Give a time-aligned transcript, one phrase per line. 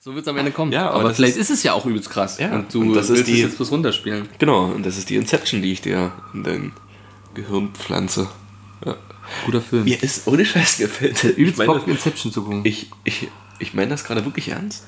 [0.00, 0.70] So wird es am Ende kommen.
[0.72, 2.38] Ja, aber aber vielleicht ist- ist, es ja auch übelst krass.
[2.38, 4.28] Ja, und du und das willst die- es jetzt bloß runterspielen.
[4.38, 6.72] Genau, und das ist die Inception, die ich dir in dein
[7.34, 8.28] Gehirn pflanze.
[8.84, 8.96] Ja.
[9.46, 9.84] Guter Film.
[9.84, 11.24] Mir ist ohne Scheiß gefällt.
[11.24, 12.60] Ich Übelst meine, Bock, Inception zu gucken.
[12.64, 13.28] ich, ich,
[13.58, 14.84] ich meine das gerade wirklich ernst.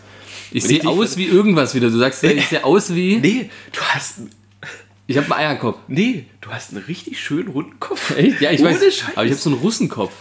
[0.53, 1.89] Ich sehe ich aus wie irgendwas wieder.
[1.91, 3.17] Du sagst, ich sehe aus wie.
[3.17, 4.17] Nee, du hast.
[5.09, 5.79] Ich habe einen Eierkopf.
[5.89, 8.15] Nee, du hast einen richtig schönen runden Kopf.
[8.17, 8.41] Echt?
[8.43, 8.95] Ja, ich Ohne weiß.
[8.95, 9.17] Scheiß.
[9.17, 10.13] Aber ich habe so einen Russenkopf.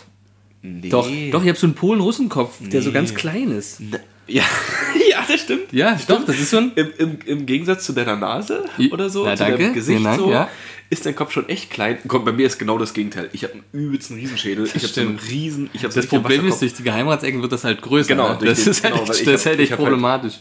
[0.62, 0.90] Nee.
[0.90, 2.94] Doch, doch, ich habe so einen Polen-Russenkopf, der so Nee.
[2.94, 3.82] ganz klein ist.
[3.82, 4.44] Ne- Ja,
[5.12, 5.71] ja, das stimmt.
[5.71, 6.71] Ja, doch, das ist ein.
[6.75, 9.57] Im, im, Im Gegensatz zu deiner Nase oder so, Na, zu danke.
[9.60, 10.50] deinem Gesicht Dank, so, ja.
[10.89, 12.00] ist dein Kopf schon echt klein.
[12.07, 13.29] Komm, bei mir ist genau das Gegenteil.
[13.34, 14.65] Ich habe einen übelsten Riesenschädel.
[14.65, 15.32] Ich habe so einen stimmt.
[15.32, 15.70] riesen.
[15.74, 18.07] Ich so Das Problem ist, durch die Geheimratsecken wird das halt größer.
[18.07, 18.39] Genau, ne?
[18.46, 20.39] das den- ist halt genau, ich das ist halt echt halt- problematisch.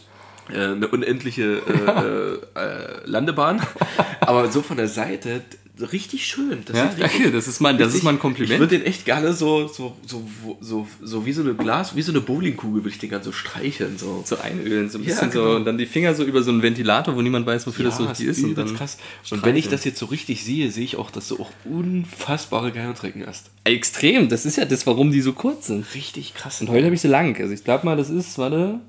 [0.51, 3.61] äh, eine unendliche äh, äh, äh, Landebahn.
[4.21, 5.41] Aber so von der Seite
[5.79, 6.59] richtig schön.
[6.65, 8.59] Das Ja, danke, das ist mal, das ist mal ein Ich Kompliment.
[8.59, 10.25] würde den echt gerne so, so, so,
[10.61, 13.31] so, so wie so eine Glas, wie so eine Bowlingkugel würde ich den gerne so
[13.31, 13.97] streicheln.
[13.97, 14.23] So.
[14.25, 15.51] so einölen, so ein Ja, bisschen genau.
[15.51, 17.97] so und dann die Finger so über so einen Ventilator, wo niemand weiß, wofür das
[17.97, 18.43] so richtig ist.
[18.43, 18.97] Und dann krass.
[19.31, 22.71] Und wenn ich das jetzt so richtig sehe, sehe ich auch, dass du auch unfassbare
[22.71, 23.49] Geheimtrecken hast.
[23.63, 25.85] Extrem, das ist ja das, warum die so kurz sind.
[25.95, 26.61] Richtig krass.
[26.61, 27.35] Und heute habe ich sie lang.
[27.39, 28.79] Also ich glaube mal, das ist, warte,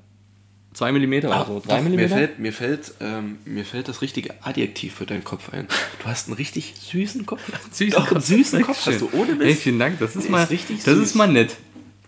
[0.77, 1.59] 2 mm oder Ah, so.
[1.59, 2.09] doch, 3 mir mm?
[2.09, 5.67] fällt, mir, fällt, ähm, mir fällt das richtige Adjektiv für deinen Kopf ein.
[6.03, 7.41] Du hast einen richtig süßen Kopf.
[7.71, 9.61] Süßen Doch, einen süßen Kopf hast du ohne Ey, Mist.
[9.63, 11.03] vielen Dank, das ist mal, ist richtig das süß.
[11.07, 11.55] ist mal nett.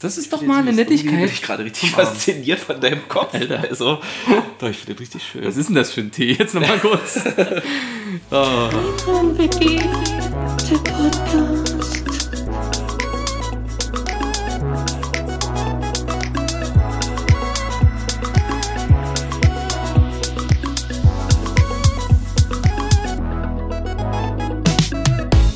[0.02, 1.30] Das ist doch mal eine bin Nettigkeit.
[1.32, 3.34] ich gerade richtig fasziniert von deinem Kopf.
[3.34, 3.60] Alter.
[3.68, 4.00] Also,
[4.60, 5.44] doch, ich finde den richtig schön.
[5.46, 6.34] Was ist denn das für ein Tee?
[6.34, 7.16] Jetzt nochmal kurz.
[9.36, 9.78] Vicky,
[10.70, 12.09] der Podcast.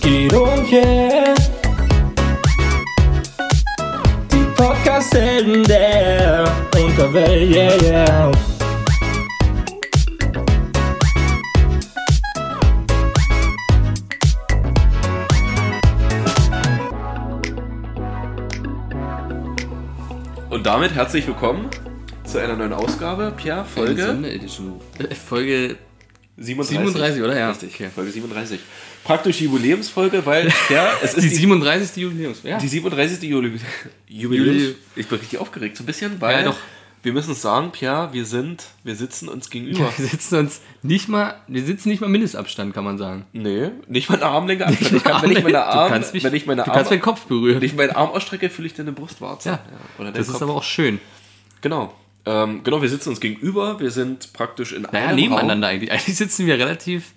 [0.04, 1.34] Guido und yeah.
[4.32, 6.44] Die Podcast-Helden der
[6.76, 8.32] Unterwelt, yeah, yeah.
[20.50, 21.70] Und damit herzlich willkommen
[22.26, 24.82] zu einer neuen Ausgabe, Pierre, Folge Sonderedition.
[25.00, 25.78] Äh, Folge
[26.38, 26.78] 37.
[26.78, 27.38] 37, oder?
[27.38, 27.50] Ja.
[27.50, 27.90] Richtig, Okay.
[27.94, 28.60] Folge 37.
[29.04, 31.98] Praktisch Jubiläumsfolge, weil Pierre, es ist die die, 37.
[32.04, 32.40] Jubiläums.
[32.44, 32.58] Ja.
[32.58, 33.22] die 37.
[33.30, 33.60] Juli
[34.08, 34.76] Jubiläums.
[34.96, 36.56] Ich bin richtig aufgeregt, so ein bisschen, weil Ja, doch.
[37.02, 39.92] wir müssen sagen, Pierre, wir sind, wir sitzen uns gegenüber.
[39.98, 43.26] Wir sitzen uns nicht mal, wir sitzen nicht mal Mindestabstand, kann man sagen.
[43.34, 44.94] Nee, nicht mal eine Armlänge Abstand.
[44.94, 46.90] Ich kann, wenn ich meine Du Arme, kannst mich, wenn ich meine du kannst Arme,
[46.92, 47.58] meinen Kopf berühren.
[47.62, 49.50] wenn ich meinen Arm ausstrecke, fühle ich deine Brustwarze.
[49.50, 49.60] Ja,
[50.00, 50.42] oder das ist Kopf.
[50.44, 51.00] aber auch schön.
[51.62, 51.94] Genau.
[52.26, 55.74] Ähm, genau, wir sitzen uns gegenüber, wir sind praktisch in Naja, einem nebeneinander Raum.
[55.76, 55.92] eigentlich.
[55.92, 57.12] Eigentlich sitzen wir relativ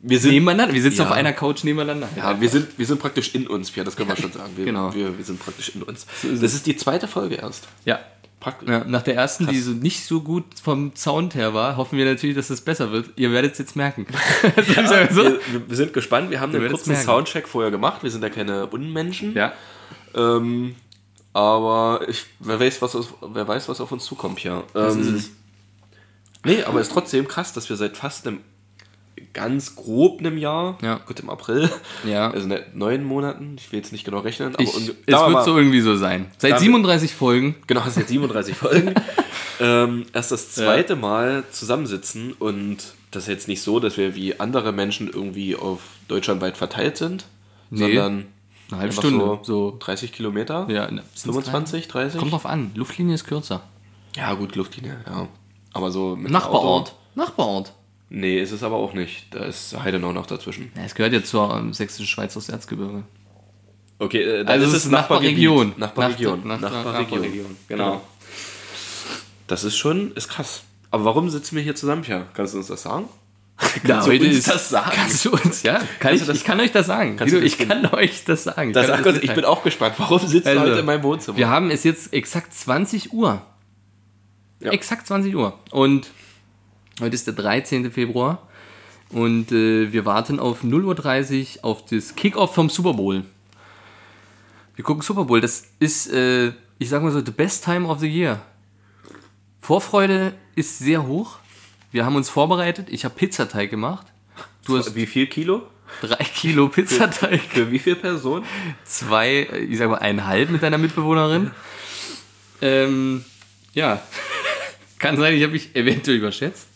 [0.00, 0.74] Wir sind, nebeneinander.
[0.74, 1.06] Wir sitzen Ja.
[1.06, 2.08] auf einer Couch nebeneinander.
[2.16, 4.52] ja, wir sind, wir sind praktisch in uns, Pierre, das können wir schon sagen.
[4.56, 4.94] Wir, Genau.
[4.94, 6.06] wir, wir sind praktisch in uns.
[6.22, 7.66] das ist die zweite Folge erst.
[7.84, 7.98] Ja.
[8.40, 8.68] Praktisch.
[8.68, 8.84] ja.
[8.84, 12.36] Nach der ersten, die so nicht so gut vom Sound her war, hoffen wir natürlich,
[12.36, 13.10] dass es besser wird.
[13.16, 14.06] Ihr werdet es jetzt merken.
[14.76, 15.24] Mal so.
[15.24, 17.02] Wir, wir sind gespannt, wir haben einen werdet es kurzen.
[17.04, 19.34] Soundcheck vorher gemacht, wir sind ja keine Unmenschen.
[19.34, 19.52] ja.
[20.14, 20.76] Ähm,
[21.32, 24.62] aber ich, wer, weiß, was, wer weiß, was auf uns zukommt, ja.
[24.72, 25.30] Das Ähm, ist es.
[26.44, 28.40] Nee, aber es ist trotzdem krass, dass wir seit fast einem
[29.32, 30.96] ganz grob einem Jahr, Ja.
[31.06, 31.70] gut im April,
[32.04, 32.30] Ja.
[32.30, 35.44] also ne- neun Monaten, ich will jetzt nicht genau rechnen, aber Ich, es wird mal,
[35.44, 36.30] so irgendwie so sein.
[36.38, 37.54] Seit Damit- 37 Folgen.
[37.66, 38.94] genau, jetzt 37 Folgen,
[39.60, 42.78] ähm, erst das zweite Mal zusammensitzen und
[43.10, 47.24] das ist jetzt nicht so, dass wir wie andere Menschen irgendwie auf deutschlandweit verteilt sind,
[47.70, 47.78] Nee.
[47.80, 48.26] sondern
[48.70, 49.24] Eine halbe Stunde.
[49.24, 49.76] so, So.
[49.78, 52.18] 30 Kilometer, Ja, ne, sind's 25, 30.
[52.18, 52.70] Kommt drauf an.
[52.74, 53.62] Luftlinie ist kürzer.
[54.16, 55.28] Ja, gut, Luftlinie, ja.
[55.72, 56.94] Aber so mit Nachbarort.
[57.14, 57.72] Nachbarort.
[58.10, 59.34] Nee, ist es aber auch nicht.
[59.34, 60.72] Da ist Heidenau noch dazwischen.
[60.76, 63.04] Ja, es gehört ja zur ähm, sächsischen Schweiz aus Erzgebirge.
[63.98, 65.74] Okay, äh, Also ist es ist Nachbarregion.
[65.76, 66.46] Nachbarregion.
[66.46, 67.20] Nach- nach- Nachbarregion.
[67.20, 68.00] Nachbarregion, genau.
[69.46, 70.62] Das ist schon, ist krass.
[70.90, 72.26] Aber warum sitzen wir hier zusammen, Pierre?
[72.34, 73.08] Kannst du uns das sagen?
[73.60, 74.90] Ja, Kannst du heute uns das sagen?
[74.94, 75.80] Kannst du uns, ja?
[76.00, 77.16] Kann ich, du das- ich kann euch das sagen.
[77.16, 78.72] Du ich kann euch das sagen.
[78.72, 79.94] Das, Gott, das ich bin auch gespannt.
[79.98, 81.36] Warum sitzt du Also, heute in meinem Wohnzimmer?
[81.36, 83.42] Wir haben es jetzt exakt 20 Uhr.
[84.60, 84.70] Ja.
[84.70, 85.58] Exakt 20 Uhr.
[85.70, 86.08] Und
[87.00, 87.90] heute ist der 13.
[87.90, 88.48] Februar.
[89.10, 93.24] Und äh, wir warten auf 0.30 Uhr auf das Kickoff vom Super Bowl.
[94.76, 95.40] Wir gucken Super Bowl.
[95.40, 98.40] Das ist, äh, ich sag mal so, the best time of the year.
[99.60, 101.38] Vorfreude ist sehr hoch.
[101.90, 102.88] Wir haben uns vorbereitet.
[102.90, 104.06] Ich habe Pizzateig gemacht.
[104.66, 105.62] Du hast Wie viel Kilo?
[106.02, 108.44] drei Kilo Pizzateig Für wie viele Personen?
[108.84, 111.50] zwei, ich sag mal, eineinhalb mit deiner Mitbewohnerin.
[112.60, 113.24] Ähm,
[113.72, 114.02] ja.
[114.98, 116.67] Kann sein, ich habe mich eventuell überschätzt.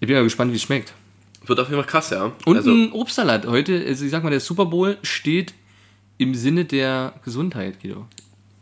[0.00, 0.94] Ich bin ja gespannt, wie es schmeckt.
[1.44, 2.32] Wird auf jeden Fall krass, ja.
[2.46, 3.46] Und also, ein Obstsalat.
[3.46, 5.54] Heute, also ich sag mal, der Super Bowl steht
[6.18, 8.06] im Sinne der Gesundheit, Guido.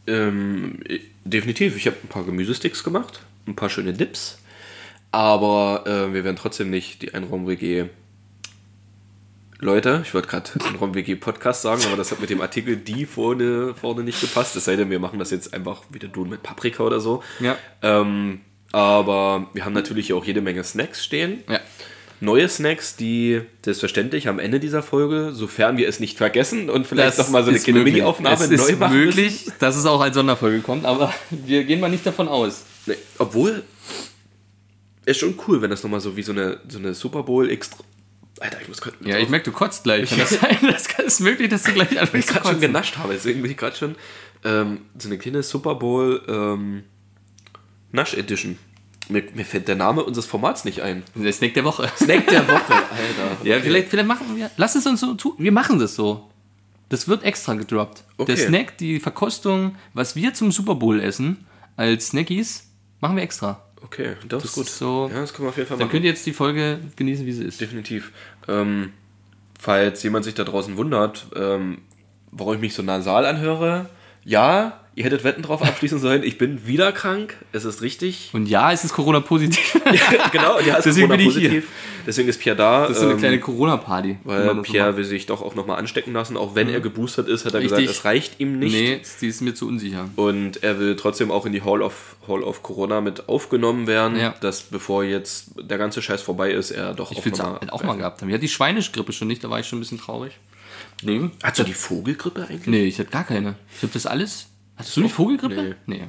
[0.07, 0.81] Ähm,
[1.25, 1.77] definitiv.
[1.77, 4.39] Ich habe ein paar Gemüsesticks gemacht, ein paar schöne Dips.
[5.13, 7.87] Aber äh, wir werden trotzdem nicht die Einraum-WG.
[9.61, 14.03] Leute, ich wollte gerade Einraum-WG-Podcast sagen, aber das hat mit dem Artikel die vorne, vorne
[14.03, 14.55] nicht gepasst.
[14.57, 17.23] Es sei denn, wir machen das jetzt einfach wieder du mit Paprika oder so.
[17.41, 17.57] Ja.
[17.83, 18.41] Ähm,
[18.73, 21.43] aber wir haben natürlich auch jede Menge Snacks stehen.
[21.49, 21.61] Ja.
[22.21, 27.17] Neue Snacks, die selbstverständlich am Ende dieser Folge, sofern wir es nicht vergessen und vielleicht
[27.17, 27.81] noch mal so eine ist kleine.
[27.81, 29.21] Mini-Aufnahme Es ist neu machen müssen.
[29.21, 32.65] möglich, dass es auch als Sonderfolge kommt, aber wir gehen mal nicht davon aus.
[32.87, 33.63] Nee, obwohl,
[35.07, 37.85] ist schon cool, wenn das nochmal so wie so eine, so eine Super Bowl extra.
[38.41, 38.97] Alter, ich muss gerade.
[39.05, 40.11] Ja, ich merke, du kotzt gleich.
[40.11, 40.59] Kann das sein?
[40.63, 43.51] Das ist möglich, dass du gleich ich anfängst zu gerade schon genascht habe, deswegen bin
[43.51, 43.95] ich gerade schon
[44.45, 46.83] ähm, so eine kleine Super Bowl ähm,
[47.93, 48.59] Nasch Edition.
[49.09, 51.03] Mir, mir fällt der Name unseres Formats nicht ein.
[51.15, 51.91] Der Snack der Woche.
[51.97, 53.45] Snack der Woche, Alter.
[53.45, 54.51] Ja, vielleicht, vielleicht machen wir.
[54.59, 55.33] Lass es uns so tun.
[55.39, 56.29] Wir machen das so.
[56.91, 58.05] Das wird extra gedroppt.
[58.19, 58.35] Okay.
[58.35, 61.47] Der Snack, die Verkostung, was wir zum Super Bowl essen,
[61.77, 62.67] als Snackies,
[63.01, 63.63] machen wir extra.
[63.83, 64.69] Okay, das, ist gut.
[64.69, 65.93] so- ja, das können wir auf jeden Fall Dann machen.
[65.93, 67.61] könnt ihr jetzt die Folge genießen, wie sie ist.
[67.61, 68.11] Definitiv.
[68.49, 68.93] Ähm,
[69.59, 71.79] falls jemand sich da draußen wundert, ähm,
[72.33, 73.89] warum ich mich so nasal anhöre,
[74.25, 76.23] ja, ihr hättet Wetten drauf abschließen sollen.
[76.25, 77.37] Ich bin wieder krank.
[77.53, 78.31] Es ist richtig.
[78.33, 79.81] Und ja, es ist Corona-positiv.
[80.33, 81.69] genau, ja, es ist Deswegen bin ich Corona positiv.
[82.07, 82.81] Deswegen ist Pierre da.
[82.83, 84.19] Das ist so eine ähm, kleine Corona-Party.
[84.25, 86.37] weil Pierre will sich doch auch nochmal anstecken lassen.
[86.37, 87.79] Auch wenn er geboostert ist, hat er Richtig.
[87.81, 88.73] gesagt, es reicht ihm nicht.
[88.73, 90.09] Nee, die ist mir zu unsicher.
[90.17, 94.19] Und er will trotzdem auch in die Hall of, Hall of Corona mit aufgenommen werden,
[94.19, 94.35] Ja.
[94.41, 97.61] dass bevor jetzt der ganze Scheiß vorbei ist, er doch Ich auch will es nochmal.
[97.61, 98.31] halt auch mal gehabt haben.
[98.31, 100.33] Ja, die Schweinegrippe schon nicht, da war ich schon ein bisschen traurig.
[101.03, 101.31] Nee.
[101.43, 102.67] Hast du die Vogelgrippe eigentlich?
[102.67, 103.55] Nee, ich hatte gar keine.
[103.77, 104.47] Ich habe das alles.
[104.79, 105.77] Hattest du die Vogelgrippe?
[105.87, 106.03] Nee.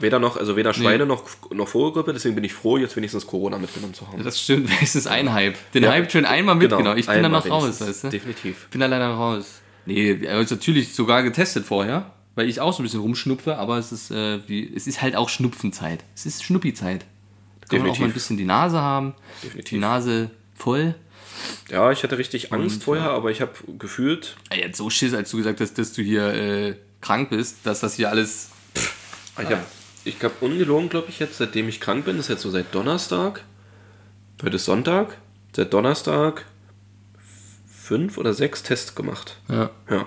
[0.00, 3.58] Weder noch, also weder Schweine noch, noch Vogelgrippe, deswegen bin ich froh, jetzt wenigstens Corona
[3.58, 4.22] mitgenommen zu haben.
[4.22, 5.56] Das stimmt, ist ein Hype.
[5.72, 5.90] Den Ja.
[5.90, 6.98] Hype schon einmal mitgenommen.
[6.98, 7.88] ich bin dann einmal noch raus, wenigstens.
[7.88, 8.08] weißt du?
[8.10, 8.62] Definitiv.
[8.64, 9.60] Ich bin da leider raus.
[9.86, 13.78] Nee, er ist natürlich sogar getestet vorher, weil ich auch so ein bisschen rumschnupfe, aber
[13.78, 16.04] es ist, äh, wie, es ist halt auch Schnupfenzeit.
[16.14, 17.04] Es ist Schnuppizeit.
[17.62, 18.00] Da kann man auch Definitiv.
[18.00, 19.14] mal ein bisschen die Nase haben.
[19.42, 19.70] Definitiv.
[19.70, 20.94] Die Nase voll.
[21.70, 25.30] Ja, ich hatte richtig Angst vorher, aber ich habe gefühlt, Ey, jetzt so Schiss, als
[25.30, 28.50] du gesagt hast, dass du hier äh, krank bist, dass das hier alles.
[28.74, 29.62] ich habe
[30.04, 32.74] ich hab ungelogen, glaube ich, jetzt, seitdem ich krank bin, das ist jetzt so seit
[32.74, 33.44] Donnerstag,
[34.42, 35.18] heute ist Sonntag,
[35.54, 36.44] seit Donnerstag
[37.66, 39.36] fünf oder sechs Tests gemacht.
[39.48, 39.70] Ja.
[39.90, 40.06] Ja.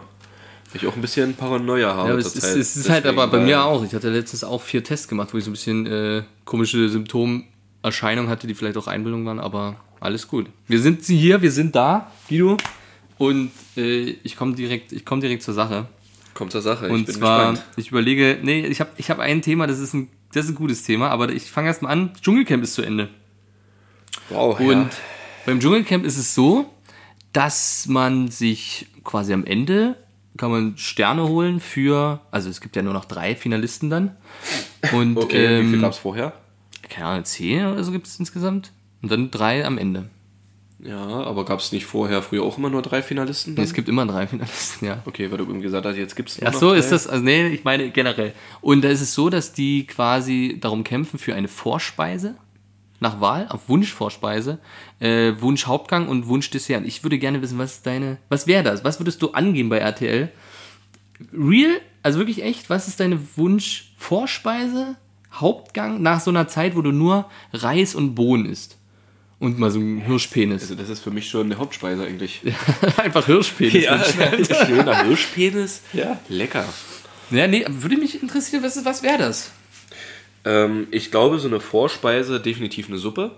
[0.72, 2.10] Weil ich auch ein bisschen Paranoia habe.
[2.10, 3.84] Ja, es ist, es ist halt aber bei mir auch.
[3.84, 8.30] Ich hatte letztens auch vier Tests gemacht, wo ich so ein bisschen äh, komische Symptomerscheinungen
[8.30, 10.48] hatte, die vielleicht auch Einbildung waren, aber alles gut.
[10.68, 12.58] Wir sind sie hier, wir sind da, Guido.
[13.18, 15.88] Und äh, ich komme direkt, ich komme direkt zur Sache.
[16.42, 17.78] Kommt zur Sache, ich Und bin zwar, gespannt.
[17.78, 20.56] ich überlege, nee, ich habe ich hab ein Thema, das ist ein, das ist ein
[20.56, 22.10] gutes Thema, aber ich fange erst mal an.
[22.20, 23.10] Dschungelcamp ist zu Ende.
[24.30, 24.90] Wow, Und ja.
[25.46, 26.66] beim Dschungelcamp ist es so,
[27.32, 29.98] dass man sich quasi am Ende
[30.38, 34.16] kann man Sterne holen für, also es gibt ja nur noch drei Finalisten dann.
[34.94, 36.34] Und Okay, wie viel ähm, gab es vorher?
[36.90, 38.72] keine Ahnung, zehn oder so gibt es insgesamt.
[39.04, 40.10] Und dann drei am Ende.
[40.83, 43.54] Ja, aber gab es nicht vorher früher auch immer nur drei Finalisten?
[43.54, 45.01] Nee, es gibt immer drei Finalisten, ja.
[45.06, 47.48] Okay, weil du eben gesagt hast, jetzt gibt es Ach so, ist das, also nee,
[47.50, 48.33] ich meine generell.
[48.62, 52.36] Und da ist es so, dass die quasi darum kämpfen für eine Vorspeise
[53.00, 54.60] nach Wahl, auf Wunschvorspeise,
[55.00, 56.81] äh, Wunsch Hauptgang und Wunsch Dessert.
[56.81, 58.83] Und ich würde gerne wissen, was ist deine, was wäre das?
[58.83, 60.31] Was würdest du angeben bei RTL?
[61.33, 64.95] Real, also wirklich echt, was ist deine Wunsch Vorspeise,
[65.33, 68.78] Hauptgang nach so einer Zeit, wo du nur Reis und Bohnen isst?
[69.42, 70.62] Und mal so ein Hirschpenis.
[70.62, 72.42] Also das ist für mich schon eine Hauptspeise eigentlich.
[72.98, 73.74] Einfach Hirschpenis.
[73.83, 75.81] Ja, schöner Hirschpenis.
[75.94, 76.19] Ja.
[76.30, 76.64] Lecker.
[77.31, 79.52] ja, nee, würde mich interessieren, was, was wäre das?
[80.45, 83.31] Ähm, ich glaube, so eine Vorspeise, definitiv eine Suppe.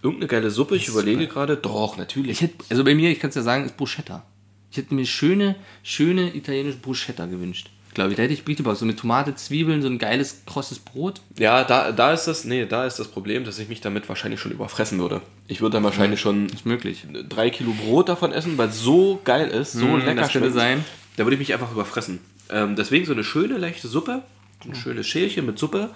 [0.00, 1.56] Irgendeine geile Suppe, ich überlege gerade.
[1.56, 2.30] Doch, natürlich.
[2.30, 4.24] Ich hätte, also bei mir, ich kann es ja sagen, ist Bruschetta.
[4.70, 7.70] Ich hätte mir schöne, schöne italienische Bruschetta gewünscht.
[7.96, 8.76] Glaube ich, da hätte ich Bock.
[8.76, 11.22] So mit Tomate, Zwiebeln, so ein geiles, krosses Brot.
[11.38, 14.38] Ja, da, da ist das, nee, da ist das Problem, dass ich mich damit wahrscheinlich
[14.38, 15.22] schon überfressen würde.
[15.48, 17.06] Ich würde dann wahrscheinlich schon Ist möglich.
[17.26, 20.50] drei Kilo Brot davon essen, weil es so geil ist, so Mm, lecker das könnte
[20.50, 20.84] sein.
[21.16, 22.18] Da würde ich mich einfach überfressen.
[22.50, 24.20] Ähm, deswegen so eine schöne, leichte Suppe.
[24.66, 25.88] Ein schönes Schälchen mit Suppe.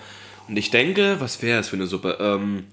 [0.48, 2.16] Und ich denke, was wäre es für eine Suppe?
[2.18, 2.64] Ähm,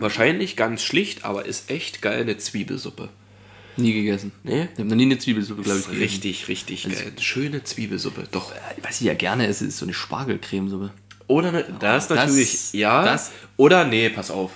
[0.00, 3.08] wahrscheinlich ganz schlicht, aber ist echt geil, eine Zwiebelsuppe.
[3.76, 4.32] Nie gegessen.
[4.42, 4.68] Nee?
[4.72, 6.02] Ich habe noch nie eine Zwiebelsuppe, glaube ich, gegessen.
[6.02, 7.12] Richtig, richtig geil.
[7.12, 8.24] Eine schöne Zwiebelsuppe.
[8.30, 8.52] Doch.
[8.82, 10.90] Was ich ja gerne esse, ist so eine Spargelcremesuppe.
[11.26, 13.04] Oder eine, das das- natürlich, ja.
[13.04, 14.50] das- oder nee, pass auf.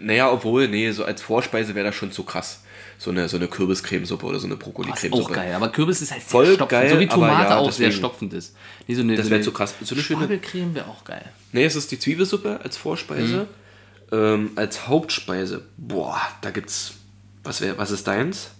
[0.00, 2.62] Naja, obwohl, nee, so als Vorspeise wäre das schon zu krass.
[2.98, 5.24] So eine, so eine Kürbiscremesuppe oder so eine Das ist Brokkoli-Cremesuppe.
[5.30, 5.54] auch geil.
[5.54, 6.68] Aber Kürbis ist halt sehr Voll stopfend.
[6.70, 8.54] geil, so wie Tomate ja, auch sehr deswegen- stopfend ist.
[8.86, 9.74] Nee, so eine, Das so wär eine zu krass.
[9.82, 11.24] So eine Spargelcreme wäre auch geil.
[11.52, 13.46] Nee, es ist die Zwiebelsuppe als Vorspeise.
[14.12, 16.94] Ähm, als Hauptspeise, boah, da gibt's.
[17.44, 18.50] Was, wär, was ist deins?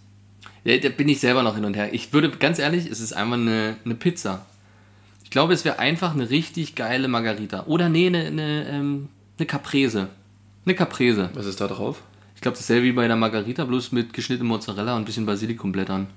[0.65, 1.93] Ja, da bin ich selber noch hin und her.
[1.93, 4.47] Ich würde, ganz ehrlich, es ist einfach eine, eine Pizza.
[5.25, 7.65] Ich glaube, es wäre einfach eine richtig geile Margarita.
[7.67, 9.09] Oder nee, eine, eine, ähm,
[9.39, 10.09] eine Caprese.
[10.65, 11.31] Eine Caprese.
[11.35, 12.03] Was ist da drauf?
[12.35, 16.09] Ich glaube, dasselbe wie bei einer Margarita, bloß mit geschnittenem Mozzarella und ein bisschen Basilikumblättern.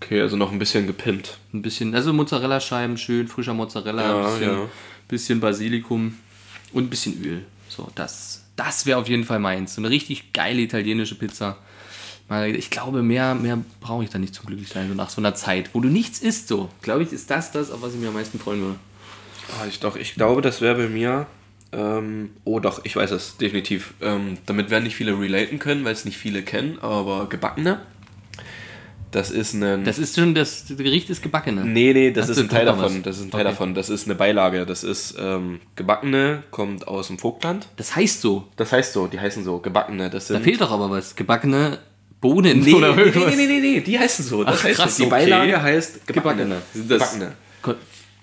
[0.00, 1.38] Okay, also noch ein bisschen gepimpt.
[1.52, 4.68] Ein bisschen, also Mozzarella-Scheiben, schön frischer Mozzarella, Ja, ein bisschen, ja.
[5.08, 6.14] bisschen Basilikum
[6.72, 7.44] und ein bisschen Öl.
[7.68, 9.74] So, das, das wäre auf jeden Fall meins.
[9.74, 11.58] So eine richtig geile italienische Pizza.
[12.28, 12.58] Margarita.
[12.58, 15.70] Ich glaube, mehr, mehr brauche ich da nicht zum Glücklichsein, so nach so einer Zeit,
[15.74, 16.68] wo du nichts isst, so.
[16.82, 18.76] Glaube ich, ist das das, auf was ich mir am meisten freuen würde.
[19.60, 21.26] Ah, ich, doch, ich glaube, das wäre bei mir.
[21.72, 23.94] Ähm, oh, doch, ich weiß es, definitiv.
[24.00, 27.80] Ähm, damit werden nicht viele relaten können, weil es nicht viele kennen, aber gebackene.
[29.10, 29.84] Das ist ein.
[29.84, 31.64] Das ist schon, das Gericht ist gebackene.
[31.64, 32.96] nee, nee, das Hast ist ein Teil davon.
[32.96, 33.02] was?
[33.02, 33.50] Das ist ein Teil Okay.
[33.50, 33.74] davon.
[33.74, 34.66] Das ist eine Beilage.
[34.66, 37.68] Das ist ähm, gebackene, kommt aus dem Vogtland.
[37.76, 38.46] Das heißt so.
[38.56, 40.10] Das heißt so, die heißen so, gebackene.
[40.10, 40.42] Das Da sind.
[40.44, 41.16] fehlt doch aber was.
[41.16, 41.78] Gebackene
[42.20, 44.42] Bohnen Nee, oder nee, nee, nee, nee, nee, die heißen so.
[44.42, 44.96] Das Ach, heißt krass.
[44.96, 45.10] Die okay.
[45.10, 46.62] Beilage heißt gebackene.
[46.74, 47.32] Gebackene.
[47.62, 47.76] Das-.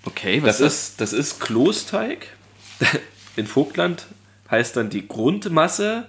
[0.04, 2.28] Okay, was Das ist, das ist Klosteig.
[3.36, 4.06] In Vogtland
[4.50, 6.08] heißt dann die Grundmasse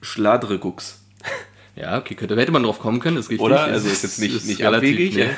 [0.00, 1.00] Schladregucks.
[1.76, 3.44] Ja, okay, könnte, hätte man drauf kommen können, ist richtig.
[3.44, 3.64] Oder?
[3.64, 5.14] Also ist jetzt nicht, ist nicht abwegig.
[5.14, 5.36] ne?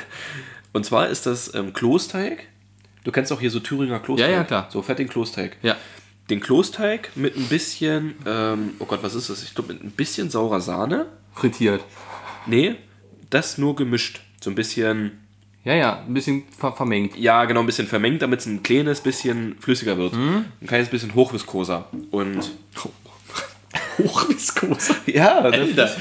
[0.73, 2.47] Und zwar ist das ähm, Klosteig.
[3.03, 4.29] Du kennst auch hier so Thüringer Klosteig.
[4.29, 4.67] Ja, ja, klar.
[4.71, 5.57] So fertigen Klosteig.
[5.61, 5.75] Ja.
[6.29, 9.43] Den Klosteig mit ein bisschen, ähm, oh Gott, was ist das?
[9.43, 11.07] Ich glaube mit ein bisschen saurer Sahne.
[11.33, 11.83] Frittiert.
[12.45, 12.75] Nee,
[13.29, 14.21] das nur gemischt.
[14.41, 15.19] So ein bisschen,
[15.63, 17.15] Ja, ja, ein bisschen ver vermengt.
[17.17, 20.13] ja genau, ein bisschen vermengt, damit es ein kleines bisschen flüssiger wird.
[20.13, 20.45] Mhm.
[20.61, 21.87] Ein kleines bisschen hochviskoser.
[22.11, 22.51] Und
[23.97, 24.95] Hochviskose.
[25.05, 25.97] ja, das.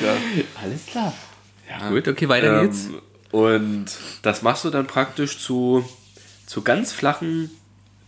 [0.63, 1.13] Alles klar.
[1.69, 1.89] Ja.
[1.91, 2.87] Gut, okay, weiter geht's.
[2.87, 3.01] Ähm,
[3.33, 3.87] und
[4.23, 5.85] das machst du dann praktisch zu,
[6.47, 7.51] zu ganz flachen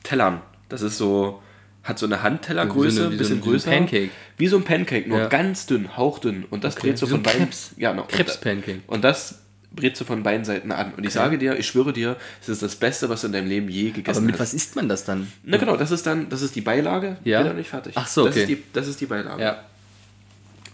[0.02, 0.40] Tellern.
[0.68, 1.40] Das ist so,
[1.84, 3.70] hat so eine Handtellergröße, so ein bisschen so ein- wie so größer.
[3.70, 4.10] ein Pancake.
[4.36, 5.28] Wie so ein Pancake, nur Ja.
[5.28, 6.44] ganz dünn, hauchdünn.
[6.50, 7.40] Und das du wie so von beiden.
[7.46, 7.72] Krebs.
[7.76, 8.04] Ja, genau.
[8.08, 8.80] Krebs-Pancake.
[8.86, 9.40] Und das
[9.74, 10.92] brätst du von beiden Seiten an.
[10.96, 13.48] Und ich sage dir, ich schwöre dir, es ist das Beste, was du in deinem
[13.48, 14.40] Leben je gegessen Aber mit hast.
[14.40, 15.32] was isst man das dann?
[15.44, 17.16] Na genau, das ist dann, das ist die Beilage.
[17.24, 17.38] Ja.
[17.40, 17.94] Bin noch nicht fertig.
[17.96, 18.54] Ach so, Das ist okay.
[18.56, 19.42] die, das ist die Beilage.
[19.42, 19.60] Ja.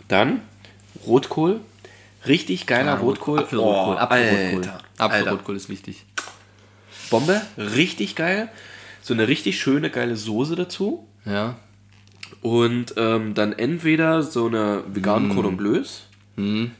[0.09, 0.41] Dann
[1.07, 1.61] Rotkohl.
[2.27, 3.39] Richtig geiler Rotkohl.
[3.39, 3.95] Apfelrotkohl.
[3.95, 4.59] Oh, Apfelrotkohl.
[4.69, 4.81] Alter.
[4.99, 6.05] Apfelrotkohl ist wichtig.
[7.11, 8.49] Bombe, richtig geil.
[9.01, 11.07] So eine richtig schöne, geile Soße dazu.
[11.25, 11.57] Ja.
[12.43, 15.35] Und ähm, dann entweder so eine vegane Mm.
[15.35, 16.07] Cordon Bleus,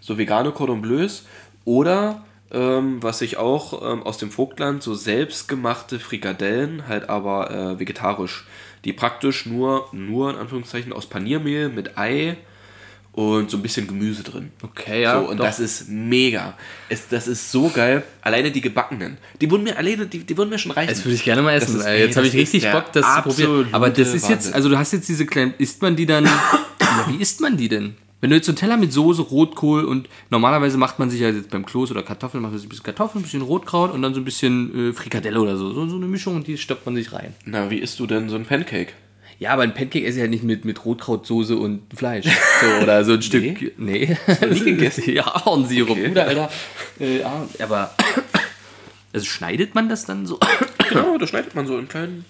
[0.01, 1.25] so vegane Cordon Bleus,
[1.65, 7.79] oder ähm, was ich auch ähm, aus dem Vogtland, so selbstgemachte Frikadellen, halt aber äh,
[7.79, 8.47] vegetarisch.
[8.85, 12.37] Die praktisch nur, nur in Anführungszeichen aus Paniermehl mit Ei
[13.19, 14.51] und so ein bisschen Gemüse drin.
[14.63, 15.45] Okay, ja, So, und doch.
[15.45, 16.57] das ist mega.
[16.89, 18.05] Es, das ist so geil.
[18.23, 19.17] Alleine die gebackenen.
[19.41, 20.89] Die wurden mir alleine, die, die wurden mir schon reichen.
[20.91, 21.81] Das würde ich gerne mal essen.
[21.81, 23.69] Ist- ey, jetzt habe ich richtig Bock, das zu probieren.
[23.73, 24.55] Aber das ist jetzt, Wahnsinn.
[24.55, 26.25] also du hast jetzt diese kleinen, isst man die dann,
[26.81, 27.95] ja, wie isst man die denn?
[28.21, 31.29] Wenn du jetzt so einen Teller mit Soße, Rotkohl und normalerweise macht man sich ja
[31.31, 34.03] jetzt beim Kloß oder Kartoffeln, macht man sich ein bisschen Kartoffeln, ein bisschen Rotkraut und
[34.03, 35.73] dann so ein bisschen äh, Frikadelle oder so.
[35.73, 35.89] so.
[35.89, 37.35] So eine Mischung und die stoppt man sich rein.
[37.45, 38.93] Na, wie isst du denn so ein Pancake?
[39.41, 42.27] Ja, aber ein Pancake esse ich halt nicht mit, mit Rotkrautsoße und Fleisch.
[42.27, 43.79] So, oder so ein Stück.
[43.79, 44.17] Nee.
[44.51, 45.05] nie gegessen?
[45.13, 46.09] Ja, Ahornsirup, Okay.
[46.09, 46.51] Bruder, Alter.
[46.99, 47.23] Äh,
[47.63, 47.95] aber.
[49.13, 50.39] Also schneidet man das dann so?
[50.89, 52.25] Genau, da schneidet man so in kleinen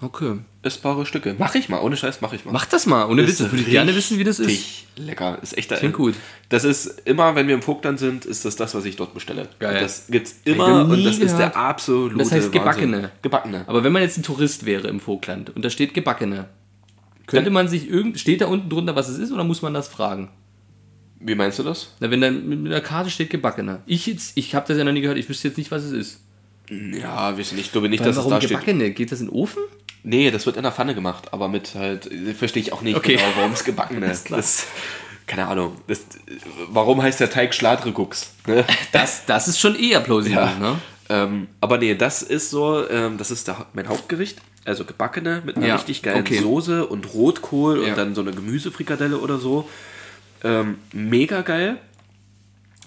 [0.00, 0.38] Okay.
[0.62, 1.34] essbare Stücke.
[1.38, 2.52] Mach ich mal, ohne Scheiß, mach ich mal.
[2.52, 3.04] Mach das mal.
[3.10, 4.84] Ohne Witz, würde ich gerne wissen, wie das ist.
[4.96, 5.38] Lecker.
[5.42, 6.14] Ist echt Klingt gut.
[6.48, 9.48] Das ist immer, wenn wir im Vogtland sind, ist das das, was ich dort bestelle.
[9.58, 9.74] Geil.
[9.76, 11.56] Und das gibt's immer und das ist der gehört.
[11.56, 12.96] absolute Das heißt gebackene.
[12.96, 13.10] Wahnsinn.
[13.22, 13.64] Gebackene.
[13.66, 16.46] Aber wenn man jetzt ein Tourist wäre im Vogtland und da steht gebackene,
[17.26, 18.20] könnte man sich irgend.
[18.20, 20.30] Steht da unten drunter, was es ist, oder muss man das fragen?
[21.26, 21.88] Wie meinst du das?
[22.00, 23.80] Na, wenn dann mit einer Karte steht gebackene.
[23.86, 25.92] Ich jetzt, ich habe das ja noch nie gehört, ich wüsste jetzt nicht, was es
[25.92, 26.20] ist.
[26.70, 27.66] Ja, ich nicht.
[27.66, 28.50] Ich glaube nicht, dass es da steht.
[28.50, 28.90] gebackene?
[28.90, 29.62] Geht das in den Ofen?
[30.02, 33.16] Nee, das wird in der Pfanne gemacht, aber mit halt, verstehe ich auch nicht Okay.
[33.16, 34.30] genau, warum es gebacken Alles ist.
[34.30, 34.66] Das,
[35.26, 35.76] keine Ahnung.
[35.86, 36.02] Das,
[36.68, 38.32] warum heißt der Teig Schladregucks?
[38.46, 38.64] Ne?
[38.92, 40.58] Das, das ist schon eher plausibel, Ja.
[40.58, 40.76] ne?
[41.08, 44.38] Ähm, aber nee, das ist so, ähm, das ist der, mein Hauptgericht.
[44.66, 46.38] Also gebackene mit einer Ja, richtig geilen okay.
[46.38, 47.90] Soße und Rotkohl Ja.
[47.90, 49.68] und dann so eine Gemüsefrikadelle oder so.
[50.44, 51.78] Ähm, mega geil.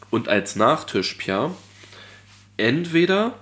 [0.09, 1.51] Und als Nachtisch, Pia,
[2.55, 3.33] entweder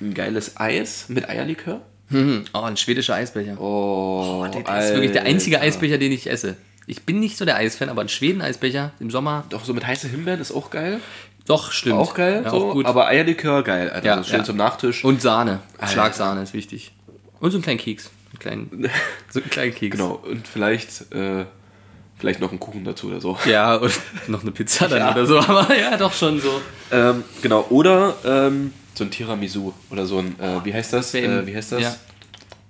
[0.00, 1.82] ein geiles Eis mit Eierlikör.
[2.08, 2.44] Mhm.
[2.52, 3.60] Oh, ein schwedischer Eisbecher.
[3.60, 5.60] Oh, das ist wirklich der einzige.
[5.60, 6.56] Eisbecher, den ich esse.
[6.86, 10.10] Ich bin nicht so der Eisfan, aber ein Schweden-Eisbecher im Sommer, Doch, so mit heißen
[10.10, 11.00] Himbeeren ist auch geil.
[11.46, 11.94] doch, stimmt.
[11.94, 12.86] Auch geil, Ja, so, auch gut.
[12.86, 14.04] aber Eierlikör geil, Alter.
[14.06, 14.44] Ja, so schön ja.
[14.44, 15.04] zum Nachtisch.
[15.04, 15.60] Und Sahne.
[15.78, 15.92] Alter.
[15.92, 16.92] Schlagsahne ist wichtig.
[17.38, 18.10] Und so einen kleinen Keks.
[18.32, 18.90] Einen kleinen,
[19.30, 19.96] so einen kleinen Keks.
[19.96, 21.44] genau, und vielleicht, äh,
[22.18, 23.36] vielleicht noch einen Kuchen dazu oder so.
[23.46, 23.92] Ja, und
[24.28, 25.10] noch eine Pizza dann Ja.
[25.12, 26.60] oder so, aber ja, doch schon so.
[26.90, 31.14] Ähm, genau, oder ähm, so ein Tiramisu oder so ein, äh, wie heißt das?
[31.14, 31.82] Äh, wie heißt das?
[31.82, 31.94] Ja.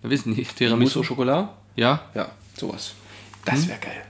[0.03, 1.01] Wir wissen nicht, Mousse Tiramisu.
[1.01, 1.49] au Chocolat?
[1.77, 2.03] Ja?
[2.15, 2.93] Ja, sowas.
[3.45, 4.03] Das wäre geil.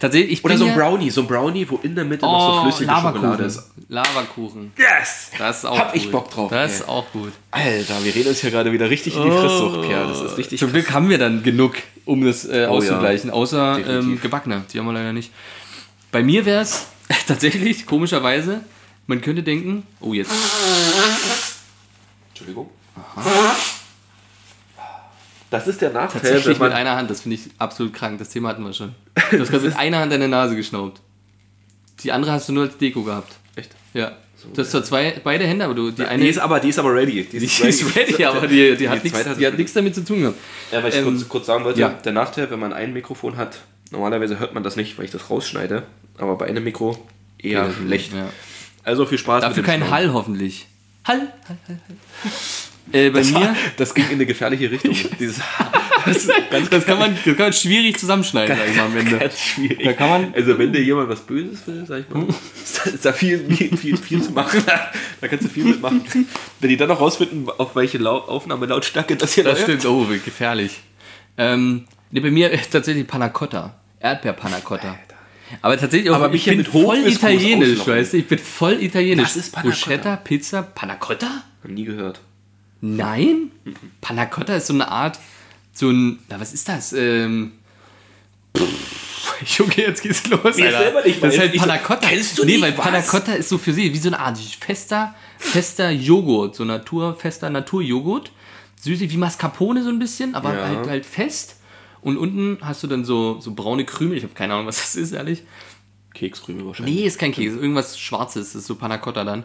[0.00, 2.58] Tatsächlich, ich Oder so ein Brownie, so ein Brownie, wo in der Mitte noch so
[2.58, 3.46] Oh, flüssige Schokolade Lavakuchen.
[3.46, 3.70] ist.
[3.88, 4.72] Lavakuchen.
[4.76, 5.30] Yes!
[5.38, 6.02] Das ist auch Hab gut.
[6.02, 6.50] ich Bock drauf.
[6.50, 6.76] Das ey.
[6.80, 7.30] ist auch gut.
[7.52, 10.08] Alter, wir reden uns hier gerade wieder richtig in die Fresssucht, Pierre.
[10.08, 13.30] Das ist richtig Zum Glück haben wir dann genug, um das äh, Oh auszugleichen.
[13.30, 14.22] Außer ähm, Definitiv.
[14.22, 14.64] gebackene.
[14.72, 15.32] Die haben wir leider nicht.
[16.10, 16.86] Bei mir wäre es
[17.26, 18.60] tatsächlich, komischerweise,
[19.06, 20.30] man könnte denken, oh jetzt.
[22.30, 22.70] Entschuldigung.
[25.50, 28.18] Das ist der Nachteil, Tatsächlich mit einer Hand, das finde ich absolut krank.
[28.18, 28.94] Das Thema hatten wir schon.
[29.30, 31.00] Du hast gerade mit einer Hand deine Nase geschnaubt.
[32.02, 33.34] Die andere hast du nur als Deko gehabt.
[33.54, 33.70] Echt?
[33.92, 34.12] Ja.
[34.54, 36.78] Du hast zwar zwei, beide Hände, aber du, die eine Die ist aber, die ist
[36.78, 37.24] aber ready.
[37.24, 40.20] die ist ready, aber die, die, hat, nichts, zweite die hat nichts damit zu tun
[40.20, 40.38] gehabt.
[40.70, 41.88] Ja, weil ich Ähm, kurz, kurz sagen wollte, ja.
[41.90, 43.58] der Nachteil, wenn man ein Mikrofon hat,
[43.90, 45.84] normalerweise hört man das nicht, weil ich das rausschneide,
[46.18, 46.98] aber bei einem Mikro
[47.38, 48.12] eher Ja, schlecht.
[48.14, 48.28] ja.
[48.84, 49.94] Also viel Spaß Dafür kein Schneiden.
[49.94, 50.66] Hall hoffentlich.
[51.06, 51.96] Hall, Hall, Hall, Hall.
[53.00, 54.94] Äh, bei Das, mir, war, das ging in eine gefährliche Richtung.
[55.20, 55.40] Dieses
[56.04, 56.26] das,
[56.70, 59.18] das, kann man, das kann man schwierig zusammenschneiden, sag ich mal am Ende.
[59.18, 59.82] ganz schwierig.
[59.84, 62.26] Da kann man- also wenn dir jemand was Böses will, sag ich mal,
[62.94, 64.62] ist da, viel, viel, viel, viel zu machen.
[65.20, 66.02] Da kannst du viel mitmachen.
[66.60, 69.80] Wenn die dann noch rausfinden, auf welche Lau Aufnahmelautstärke das hier Das läuft.
[69.80, 70.80] stimmt, oh, gefährlich.
[71.38, 73.74] Ähm, ne, bei mir ist tatsächlich Panna Cotta.
[74.00, 74.98] Erdbeer-Panna Cotta.
[75.60, 78.16] Aber tatsächlich auch, Aber ich bin voll italienisch, weißt du?
[78.16, 79.26] Ich bin voll italienisch.
[79.26, 81.44] Was ist Panna Bruschetta, Pizza, Panna Cotta?
[81.62, 82.20] Hab nie gehört.
[82.80, 83.50] Nein?
[84.00, 85.18] Panna Cotta ist so eine Art,
[85.72, 86.92] so ein, na, was ist das?
[86.92, 87.52] Ähm,
[88.56, 90.56] pff, Junge, jetzt geht's los, Alter.
[90.56, 91.68] selber nicht, das ist halt ich so-.
[92.00, 93.08] Kennst du nee, nicht, weil Panna was?
[93.08, 97.50] Cotta ist so für sie wie so eine Art fester, fester Joghurt, so Natur, fester
[97.50, 98.30] Naturjoghurt.
[98.80, 100.64] Süßig wie Mascarpone so ein bisschen, aber Ja.
[100.66, 101.56] halt, halt fest.
[102.00, 104.16] Und unten hast du dann so, so braune Krümel.
[104.16, 105.44] Ich habe keine Ahnung, was das ist, ehrlich.
[106.14, 106.96] Kekskrümel wahrscheinlich.
[106.96, 109.44] Nee, ist kein Keks, irgendwas Schwarzes, das ist so Panna Cotta dann.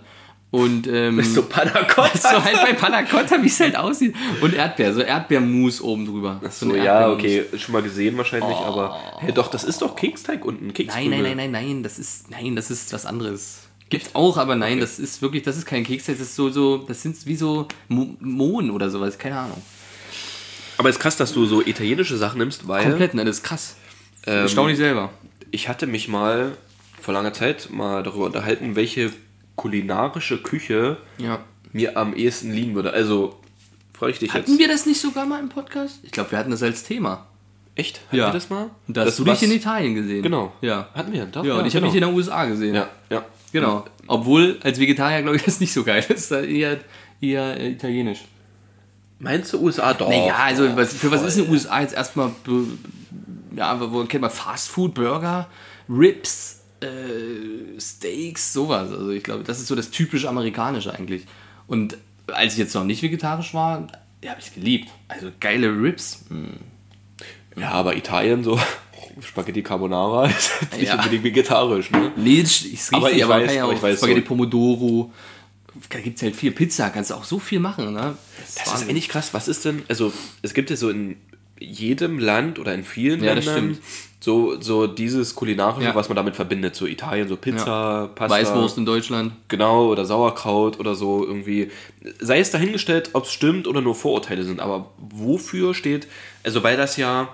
[0.50, 2.18] Und ähm, So Panna Cotta.
[2.18, 4.16] so halt bei Panna Cotta, wie es halt aussieht.
[4.42, 6.40] Und Erdbeer, so Erdbeermus oben drüber.
[6.50, 10.46] So, ein ja, okay, schon mal gesehen wahrscheinlich, aber hey, doch, das ist doch Keksteig
[10.46, 11.10] unten, Nein, Kekskrümel.
[11.22, 13.60] nein, nein, nein, nein, das ist, nein, das ist was anderes.
[13.90, 16.78] Gibt's auch, aber nein, das ist wirklich, das ist kein Keks, das ist so, so,
[16.78, 19.62] das sind wie so Mo Mohn oder sowas, keine Ahnung.
[20.78, 23.44] Aber es ist krass, dass du so italienische Sachen nimmst, weil Komplett, ne, das ist
[23.44, 23.76] krass.
[24.26, 25.10] Ähm, Erstaunlich selber.
[25.52, 26.54] ich hatte mich mal
[27.02, 29.12] vor langer Zeit mal darüber unterhalten, welche
[29.58, 31.40] kulinarische Küche Ja.
[31.74, 32.94] mir am ehesten liegen würde.
[32.94, 33.36] Also,
[33.94, 34.60] freue ich dich Hatten jetzt.
[34.60, 36.00] wir das nicht sogar mal im Podcast?
[36.04, 37.28] Ich glaube, wir hatten das als Thema.
[37.76, 38.00] Echt?
[38.08, 38.28] Hatten Ja.
[38.28, 38.70] wir das mal?
[38.88, 40.24] Da hast Das du dich in Italien gesehen.
[40.24, 40.54] Genau.
[40.62, 40.88] Ja.
[40.96, 41.44] Hatten wir, doch.
[41.44, 41.86] Ja, und ich habe genau.
[41.88, 42.74] mich in den USA gesehen.
[42.76, 43.26] Ja, ja.
[43.52, 43.86] Genau.
[44.08, 46.32] Obwohl, als Vegetarier, glaube ich, das nicht so geil ist.
[46.32, 46.80] Eher,
[47.22, 48.26] eher äh, italienisch.
[49.20, 49.94] Meinst du USA?
[49.94, 50.10] Doch.
[50.10, 52.32] Naja, also doch, was, für was ist in den USA jetzt erstmal,
[53.56, 55.48] ja, wo kennt man Fast Food, Burger,
[55.90, 58.92] Ribs, äh, Steaks, sowas.
[58.92, 61.24] Also ich glaube, das ist so das typisch amerikanische eigentlich.
[61.68, 63.88] Und als ich jetzt noch nicht vegetarisch war,
[64.24, 64.90] ja, habe ich es geliebt.
[65.08, 66.26] Also geile Ribs.
[66.30, 66.54] Hm.
[67.56, 68.60] Ja, aber Italien so.
[69.22, 70.96] Spaghetti Carbonara ist jetzt nicht Ja.
[70.96, 72.12] unbedingt vegetarisch, ne?
[72.16, 75.12] Nee, das ist Aber richtig, ich weiß- ja aber ich weiß Spaghetti so- Pomodoro.
[75.90, 77.94] Da gibt es halt viel Pizza, kannst du auch so viel machen.
[77.94, 78.16] Ne?
[78.40, 78.90] Das ist Wahnsinn.
[78.90, 79.34] eigentlich krass.
[79.34, 80.12] Was ist denn, also
[80.42, 81.18] es gibt ja so in
[81.60, 83.78] jedem Land oder in vielen Ja, das Ländern.
[84.20, 85.96] So, so dieses kulinarische, Ja.
[85.96, 86.76] was man damit verbindet.
[86.76, 88.36] So Italien, so Pizza, Pasta.
[88.36, 89.34] Weißwurst in Deutschland.
[89.48, 91.70] Genau, oder Sauerkraut oder so irgendwie.
[92.20, 94.60] Sei es dahingestellt, ob es stimmt oder nur Vorurteile sind.
[94.60, 96.08] Aber wofür steht,
[96.44, 97.30] also weil das ja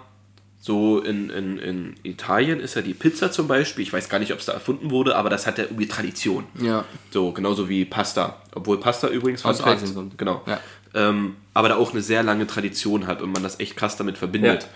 [0.59, 4.31] so in, in, in Italien ist ja die Pizza zum Beispiel, ich weiß gar nicht,
[4.31, 6.45] ob es da erfunden wurde, aber das hat ja irgendwie Tradition.
[6.61, 6.85] Ja.
[7.11, 8.37] So, genauso wie Pasta.
[8.55, 10.17] Obwohl Pasta übrigens Aus Asien kommt.
[10.17, 10.41] Genau.
[10.47, 10.59] Ja.
[10.95, 14.17] Ähm, aber da auch eine sehr lange Tradition hat und man das echt krass damit
[14.17, 14.67] verbindet.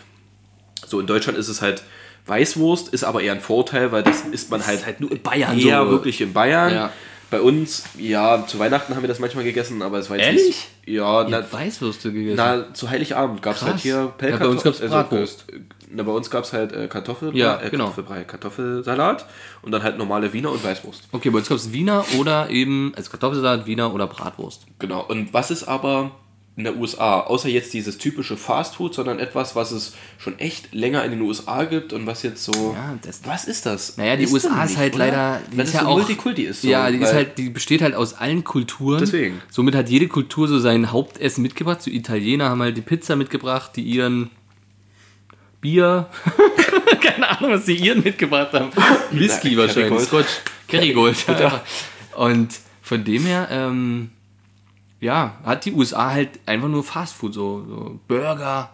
[0.85, 1.83] So, in Deutschland ist es halt
[2.25, 5.57] Weißwurst, ist aber eher ein Vorteil, weil das isst man halt, halt nur in Bayern
[5.57, 5.91] eher so.
[5.91, 6.73] wirklich in Bayern.
[6.73, 6.91] Ja.
[7.29, 10.45] Bei uns, ja, zu Weihnachten haben wir das manchmal gegessen, aber es war jetzt Ehrlich?
[10.45, 10.67] nicht.
[10.85, 12.37] Ja, Ich na, Weißwürste gegessen.
[12.37, 14.39] na, zu Heiligabend gab es halt hier Ja, Pellkartoffeln.
[14.49, 15.45] bei uns gab's Bratwurst.
[15.91, 17.85] na, bei uns gab es halt äh, Kartoffel, Ja, äh, genau.
[17.87, 19.25] Kartoffelbrei, Kartoffelsalat
[19.61, 21.03] und dann halt normale Wiener und Weißwurst.
[21.11, 24.61] Okay, bei uns gab es Wiener oder eben, also Kartoffelsalat, Wiener oder Bratwurst.
[24.79, 25.03] Genau.
[25.05, 26.11] Und was ist aber
[26.57, 31.05] in der USA, außer jetzt dieses typische Fastfood, sondern etwas, was es schon echt länger
[31.05, 32.73] in den USA gibt und was jetzt so.
[32.75, 33.95] Ja, das- was ist das?
[33.97, 35.05] Naja, die Ist USA ist halt oder?
[35.05, 36.63] leider, die Wenn ist ja so auch, Multikulti ist.
[36.63, 38.99] So, ja, die ist weil- halt, die besteht halt aus allen Kulturen.
[38.99, 39.39] Deswegen.
[39.51, 41.83] Somit hat jede Kultur so sein Hauptessen mitgebracht.
[41.83, 44.31] So Italiener haben halt die Pizza mitgebracht, die ihren
[45.61, 46.09] Bier,
[47.01, 48.69] keine Ahnung, was die ihren mitgebracht haben.
[49.11, 50.07] Whisky Na, wahrscheinlich, Kerrygold.
[50.07, 51.25] Scotch, Kerrygold.
[52.15, 52.49] Und
[52.81, 54.09] von dem her, ähm,
[54.99, 58.71] ja, hat die USA halt einfach nur Fastfood, so, so Burger,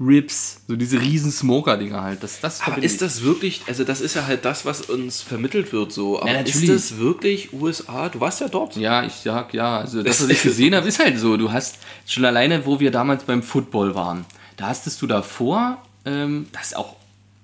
[0.00, 2.22] Ribs, so diese riesen Smoker-Dinger halt.
[2.22, 5.72] Das, das Aber ist das wirklich, also das ist ja halt das, was uns vermittelt
[5.72, 6.20] wird so.
[6.20, 8.08] Aber Ja, ist das wirklich USA?
[8.08, 8.76] Du warst ja dort.
[8.76, 9.78] Ja, ich sag ja.
[9.78, 11.36] Also das, was ich gesehen habe, ist halt so.
[11.36, 14.24] Du hast schon alleine, wo wir damals beim Football waren,
[14.56, 16.96] da hastest du davor, ähm, das ist auch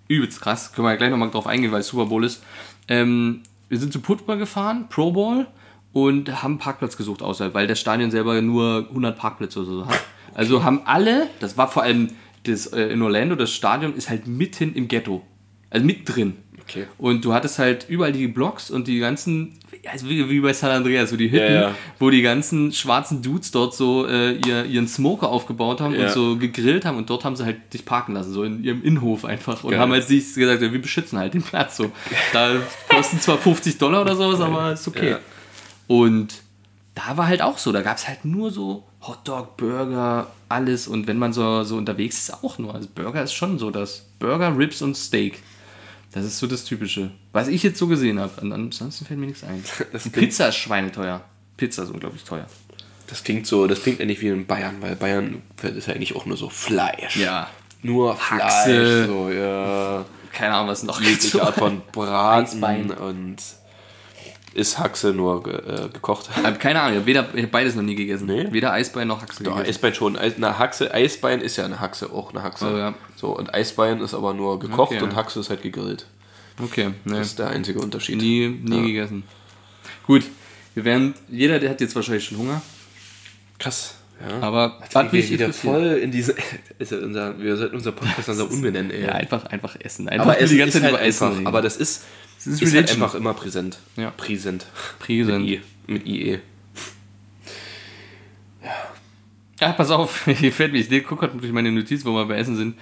[0.09, 0.73] übelst krass.
[0.73, 2.43] Können wir ja gleich nochmal drauf eingehen, weil es Super Bowl ist.
[2.89, 5.47] Ähm, wir sind zu Football gefahren, Pro Bowl,
[5.93, 9.87] und haben einen Parkplatz gesucht außerhalb, weil das Stadion selber nur 100 Parkplätze oder so
[9.87, 10.01] hat.
[10.35, 12.09] Also haben alle, das war vor allem
[12.45, 15.23] das, äh, in Orlando, das Stadion ist halt mitten im Ghetto.
[15.71, 16.37] Also mittendrin.
[16.63, 16.87] Okay.
[16.99, 19.55] Und du hattest halt überall die Blocks und die ganzen,
[19.91, 21.75] also wie, wie bei San Andreas, so die Hütten, Ja, ja.
[21.99, 26.05] wo die ganzen schwarzen Dudes dort so äh, ihr, ihren Smoker aufgebaut haben Ja.
[26.07, 28.83] und so gegrillt haben und dort haben sie halt dich parken lassen, so in ihrem
[28.83, 29.65] Innenhof einfach.
[29.65, 29.81] Und Geil.
[29.81, 31.91] haben halt sich gesagt, wir beschützen halt den Platz so.
[32.35, 32.57] Da
[32.89, 35.17] kosten zwar 50 Dollar oder sowas, aber ist okay.
[35.89, 36.43] Und
[36.95, 40.87] da war halt auch so, da gab es halt nur so Hotdog, Burger, alles.
[40.87, 42.75] Und wenn man so, so unterwegs ist, auch nur.
[42.75, 44.07] Also Burger ist schon so das.
[44.21, 45.43] Burger, Ribs und Steak.
[46.13, 47.11] Das ist so das Typische.
[47.33, 48.41] Was ich jetzt so gesehen habe.
[48.41, 49.63] Ansonsten fällt mir nichts ein.
[50.13, 51.23] Pizza ist schweineteuer.
[51.57, 52.47] Pizza ist unglaublich teuer.
[53.09, 56.27] Das klingt so, das klingt ähnlich wie in Bayern, weil Bayern ist ja eigentlich auch
[56.27, 57.17] nur so Fleisch.
[57.17, 57.49] Ja.
[57.83, 58.65] Nur Haxe.
[58.65, 59.07] Fleisch.
[59.07, 60.05] So, ja.
[60.33, 63.37] Keine Ahnung, was noch Jegliche Art von Braten und
[64.59, 66.29] ist Haxe nur äh, gekocht.
[66.43, 68.27] Hab keine Ahnung, ich habe weder, ich hab beides noch nie gegessen.
[68.27, 68.49] Nee?
[68.51, 69.69] Weder Eisbein noch Haxe Ja, gegessen.
[69.69, 70.17] Eisbein schon.
[70.17, 72.67] Eis, na, Haxe, Eisbein ist ja eine Haxe, auch eine Haxe.
[72.73, 72.95] Oh, ja.
[73.17, 75.03] So, und Eisbein ist aber nur gekocht Okay.
[75.03, 76.07] und Haxe ist halt gegrillt.
[76.63, 77.19] Okay, ne.
[77.19, 78.17] Das ist der einzige Unterschied.
[78.21, 79.23] Nie, nie gegessen.
[80.07, 80.25] Gut,
[80.75, 82.61] wir werden, jeder, der hat jetzt wahrscheinlich schon Hunger.
[83.59, 83.95] Krass.
[84.21, 84.41] Ja.
[84.41, 86.35] Aber Hat mich mich wieder voll in diese.
[86.79, 89.05] Ist ja unser, wir sollten unser Podcast langsam umbenennen, ey.
[89.05, 90.09] Ja, einfach, einfach essen.
[90.09, 92.05] Einfach aber nur es die ganze ist Zeit halt über Essen einfach, aber das ist,
[92.39, 93.79] ist ist, halt einfach immer präsent.
[93.97, 94.11] Ja.
[94.11, 94.67] Präsent.
[94.99, 95.45] Präsent.
[95.45, 96.39] Mit, I, mit IE.
[99.61, 102.37] Ja, pass auf, hier fällt mir, ich gucke gerade durch meine Notiz, wo wir bei
[102.37, 102.77] Essen sind.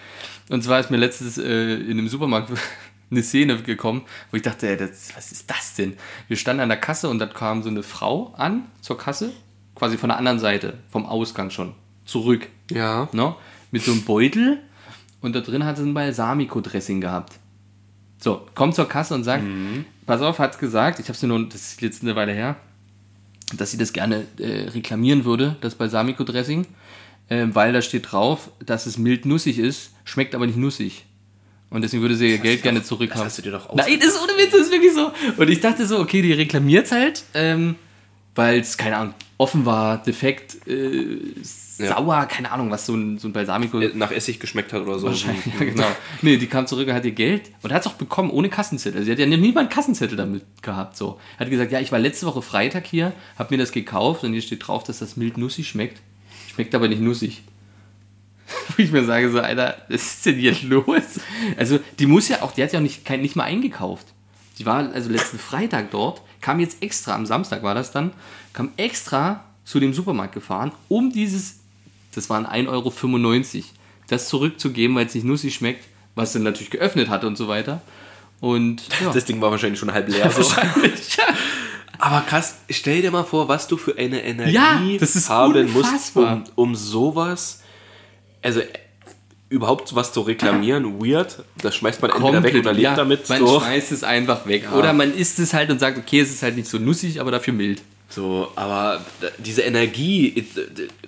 [0.48, 2.50] Und zwar ist mir letztens äh, in einem Supermarkt
[3.10, 5.96] eine Szene gekommen, wo ich dachte, ey, das, was ist das denn?
[6.28, 9.32] Wir standen an der Kasse und dann kam so eine Frau an zur Kasse,
[9.76, 12.48] quasi von der anderen Seite, vom Ausgang schon, zurück.
[12.70, 13.08] Ja.
[13.12, 13.36] Ne?
[13.70, 14.58] Mit so einem Beutel
[15.20, 17.34] und da drin hat sie ein Balsamico-Dressing gehabt.
[18.18, 19.44] So, kommt zur Kasse und sagt,
[20.06, 22.56] pass auf, hat gesagt, ich habe sie nur, das ist jetzt eine Weile her,
[23.56, 26.66] dass sie das gerne äh, reklamieren würde, das Balsamico-Dressing,
[27.28, 31.04] äh, weil da steht drauf, dass es mild nussig ist, schmeckt aber nicht nussig.
[31.68, 33.24] Und deswegen würde sie ihr Geld gerne zurückhaben.
[33.24, 35.10] hast du dir doch Nein, das ist ohne Witz, das ist wirklich so.
[35.36, 37.74] Und ich dachte so, okay, die reklamiert halt, ähm,
[38.36, 43.28] weil es, keine Ahnung, offen war, defekt, äh, sauer, keine Ahnung, was so ein, so
[43.28, 45.08] ein Balsamico Nach Essig geschmeckt hat oder so.
[45.08, 45.86] Wahrscheinlich, ja, genau.
[46.22, 49.04] Nee, die kam zurück und hat ihr Geld und hat es auch bekommen ohne Kassenzettel.
[49.04, 50.96] Sie hat ja nie mal einen Kassenzettel damit gehabt.
[50.96, 51.20] So.
[51.38, 54.42] Hat gesagt, ja, ich war letzte Woche Freitag hier, habe mir das gekauft und hier
[54.42, 56.00] steht drauf, dass das mild nussig schmeckt.
[56.54, 57.42] Schmeckt aber nicht nussig.
[58.76, 61.20] Wo ich mir sage, so, Alter, was ist denn hier los?
[61.56, 64.06] Also, die muss ja auch, die hat ja auch nicht, kein, nicht mal eingekauft.
[64.58, 68.12] Die war also letzten Freitag dort, kam jetzt extra, am Samstag war das dann,
[68.52, 71.56] kam extra zu dem Supermarkt gefahren, um dieses,
[72.14, 73.64] das waren 1,95 Euro,
[74.08, 77.82] das zurückzugeben, weil es nicht nussig schmeckt, was sie natürlich geöffnet hatte und so weiter.
[78.40, 80.30] Und ja, Das Ding war wahrscheinlich schon halb leer.
[80.30, 80.38] So.
[80.38, 81.24] wahrscheinlich, ja.
[81.98, 85.72] Aber krass, stell dir mal vor, was du für eine Energie Ja, das ist haben
[85.72, 86.36] musst, unfassbar.
[86.54, 87.62] um, um sowas,
[88.42, 88.60] also
[89.48, 91.44] überhaupt was zu reklamieren, weird.
[91.62, 93.28] Das schmeißt man entweder weg oder lebt ja, damit.
[93.28, 93.60] Man So.
[93.60, 94.68] schmeißt es einfach weg.
[94.76, 97.30] Oder man isst es halt und sagt, okay, es ist halt nicht so nussig, aber
[97.30, 97.80] dafür mild.
[98.08, 99.04] so, aber
[99.38, 100.44] diese Energie,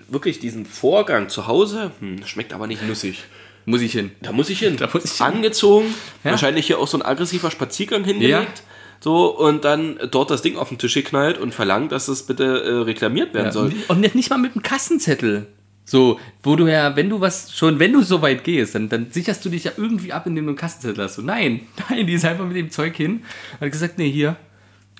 [0.08, 3.24] wirklich diesen Vorgang zu Hause, hm, schmeckt aber nicht nussig.
[3.66, 4.12] Muss ich hin.
[4.22, 4.76] Da muss ich hin.
[4.78, 5.26] Da muss ich hin.
[5.26, 6.30] Angezogen, Ja.
[6.30, 8.32] wahrscheinlich hier auch so ein aggressiver Spaziergang hingelegt.
[8.58, 8.64] Ja.
[9.00, 12.44] So, und dann dort das Ding auf den Tisch geknallt und verlangt, dass es bitte
[12.44, 13.52] äh, reklamiert werden Ja.
[13.52, 13.72] soll.
[13.88, 15.46] Und nicht, nicht mal mit einem Kassenzettel.
[15.88, 19.10] So, wo du ja, wenn du was, schon wenn du so weit gehst, dann, dann
[19.10, 21.14] sicherst du dich ja irgendwie ab, indem du einen Kassenzettel hast.
[21.14, 23.24] So, nein, nein, die ist einfach mit dem Zeug hin.
[23.58, 24.36] Hat gesagt, nee, hier,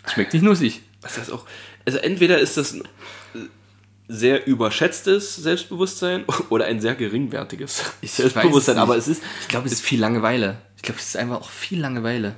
[0.06, 0.80] schmeckt nicht nussig.
[1.02, 1.44] Was heißt auch,
[1.84, 2.84] also entweder ist das ein
[3.34, 3.48] äh,
[4.08, 8.76] sehr überschätztes Selbstbewusstsein oder ein sehr geringwertiges weiß Selbstbewusstsein.
[8.76, 10.56] es Aber es ist, Ich glaube, es ist viel Langeweile.
[10.76, 12.34] Ich glaube, es ist einfach auch viel Langeweile.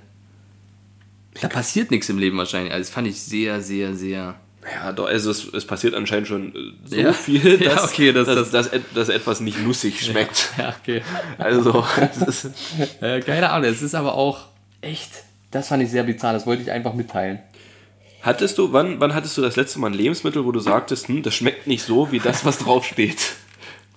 [1.40, 2.72] Da passiert nichts im Leben wahrscheinlich.
[2.72, 4.40] Also, das fand ich sehr, sehr, sehr.
[4.74, 7.12] Ja, doch, also es, es passiert anscheinend schon äh, so Ja.
[7.12, 10.50] viel, Ja, dass, okay, das- dass, das- dass, dass etwas nicht nussig schmeckt.
[10.58, 11.02] Ja, okay.
[11.38, 11.84] Also,
[12.26, 12.50] ist,
[13.00, 14.46] Äh, keine Ahnung, es ist aber auch
[14.80, 15.10] echt.
[15.50, 16.32] Das fand ich sehr bizarr.
[16.32, 17.40] Das wollte ich einfach mitteilen.
[18.22, 21.22] hattest du, wann, wann hattest du das letzte Mal ein Lebensmittel, wo du sagtest, hm,
[21.22, 23.18] das schmeckt nicht so wie das, was draufsteht?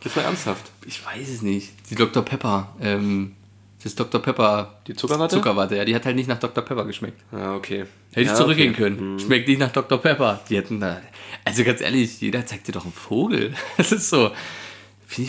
[0.04, 0.66] Das war ernsthaft.
[0.86, 1.72] Ich weiß es nicht.
[1.90, 2.24] Die Dr.
[2.26, 2.74] Pepper.
[2.82, 3.36] Ähm,
[3.84, 4.22] das Dr.
[4.22, 4.80] Pepper.
[4.88, 5.36] Die Zuckerwatte?
[5.36, 5.86] Zuckerwatte, ja.
[5.86, 6.64] Die hat halt nicht nach Dr.
[6.64, 7.22] Pepper geschmeckt.
[7.32, 7.86] Ja, okay.
[8.14, 8.84] Hätte ich ja, zurückgehen okay.
[8.84, 9.20] können.
[9.20, 10.00] Schmeckt nicht nach Dr.
[10.00, 10.42] Pepper.
[10.50, 11.02] Die hätten da.
[11.44, 13.54] Also ganz ehrlich, jeder zeigt dir doch einen Vogel.
[13.78, 14.32] Das ist so.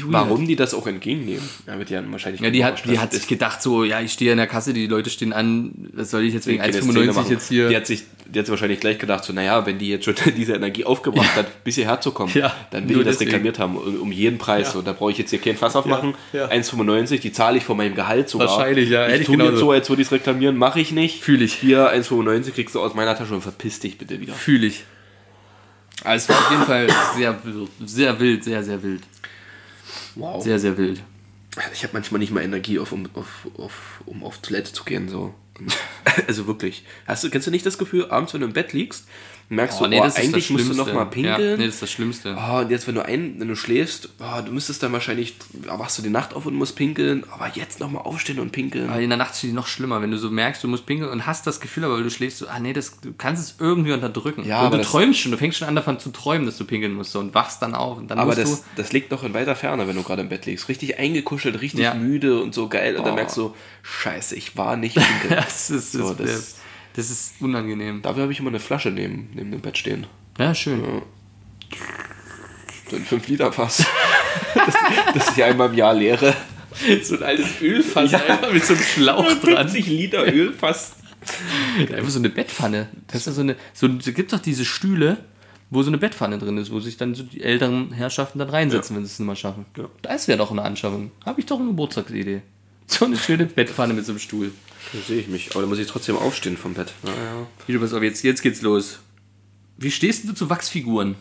[0.07, 1.42] Warum die das auch entgegennehmen?
[1.66, 4.12] Ja, wird ja wahrscheinlich Ja, die hat, die Das hat sich gedacht, so, ja, ich
[4.12, 7.01] stehe in der Kasse, die Leute stehen an, was soll ich jetzt wegen keine Szene
[7.01, 7.31] 1,95 machen.
[7.31, 7.68] jetzt hier.
[7.68, 10.14] Die hat, sich, die hat sich wahrscheinlich gleich gedacht, so, naja, wenn die jetzt schon
[10.37, 13.31] diese Energie aufgebracht hat, bis hierher zu kommen, Ja, dann will die das deswegen.
[13.33, 14.73] reklamiert haben, um, jeden Preis.
[14.73, 14.79] Ja.
[14.79, 16.14] Und da brauche ich jetzt hier kein Fass aufmachen.
[16.33, 16.51] Ja, ja.
[16.51, 18.49] 1,95, die zahle ich von meinem Gehalt sogar.
[18.49, 19.51] Wahrscheinlich, ja, Ich tue genauso.
[19.53, 21.23] jetzt so, als würde ich es reklamieren, mache ich nicht.
[21.23, 21.55] Fühl ich.
[21.55, 24.35] Hier 1,95 kriegst du aus meiner Tasche und verpiss dich bitte wieder.
[24.35, 24.85] Fühle ich.
[26.03, 27.38] Aber es war auf jeden Fall sehr
[27.85, 29.03] sehr wild, sehr, sehr wild.
[30.16, 30.42] Wow.
[30.42, 31.03] Sehr, sehr wild.
[31.72, 35.09] Ich habe manchmal nicht mal Energie, auf, um, auf, auf, um auf Toilette zu gehen.
[35.09, 35.35] So.
[36.29, 36.85] Also wirklich.
[37.07, 39.09] Hast du, kennst du nicht das Gefühl, abends, wenn du im Bett liegst,
[39.49, 41.59] merkst du, oh, eigentlich musst du noch mal Ja, pinkeln?
[41.59, 42.37] nee, das ist das Schlimmste.
[42.39, 45.35] Oh, und jetzt, wenn du ein, wenn du schläfst, oh, du müsstest dann wahrscheinlich,
[45.67, 48.89] ja, wachst du die Nacht auf und musst pinkeln, aber jetzt nochmal aufstehen und pinkeln.
[48.89, 51.11] Aber in der Nacht ist es noch schlimmer, wenn du so merkst, du musst pinkeln
[51.11, 53.93] und hast das Gefühl, aber du schläfst so, ah nee, das, du kannst es irgendwie
[53.93, 54.45] unterdrücken.
[54.47, 56.95] Ja, und du träumst schon, du fängst schon an davon zu träumen, dass du pinkeln
[56.95, 58.65] musst und wachst dann auf und dann aber das, du.
[58.77, 60.69] das liegt noch in weiter Ferne, wenn du gerade im Bett liegst.
[60.69, 61.95] Richtig eingekuschelt, richtig Ja.
[61.95, 62.97] müde und so geil.
[62.97, 63.17] Und dann Oh.
[63.17, 65.35] merkst du, scheiße, ich war nicht pinkeln.
[65.45, 66.57] Das ist, So, das,
[66.95, 68.03] das- ist unangenehm.
[68.03, 70.07] Dafür habe ich immer eine Flasche neben, neben dem Bett stehen.
[70.39, 70.83] Ja, schön.
[72.91, 73.85] So ein 5-Liter-Fass.
[74.55, 74.75] das,
[75.15, 76.35] das ich einmal im Jahr leere.
[77.03, 78.19] So ein altes Ölfass Ja.
[78.25, 79.69] einfach mit so einem Schlauch dran.
[79.69, 80.95] 50 Liter Ölfass.
[81.79, 82.89] Einfach so eine Bettpfanne.
[83.07, 83.57] Das ist ja so eine.
[83.73, 85.19] So, da gibt doch diese Stühle,
[85.71, 88.95] wo so eine Bettpfanne drin ist, wo sich dann so die älteren Herrschaften dann reinsetzen,
[88.97, 89.65] wenn sie es nicht mal schaffen.
[89.79, 89.85] Ja.
[90.03, 91.13] Das wäre doch eine Anschaffung.
[91.25, 92.43] Habe ich doch eine Geburtstagsidee.
[92.87, 94.53] So eine schöne Bettpfanne mit so einem Stuhl.
[94.92, 95.51] Da sehe ich mich.
[95.53, 96.92] Aber da muss ich trotzdem aufstehen vom Bett.
[97.03, 97.47] Naja.
[97.66, 99.01] Hier, pass auf, jetzt, jetzt geht's los.
[99.77, 101.16] Wie stehst du zu Wachsfiguren?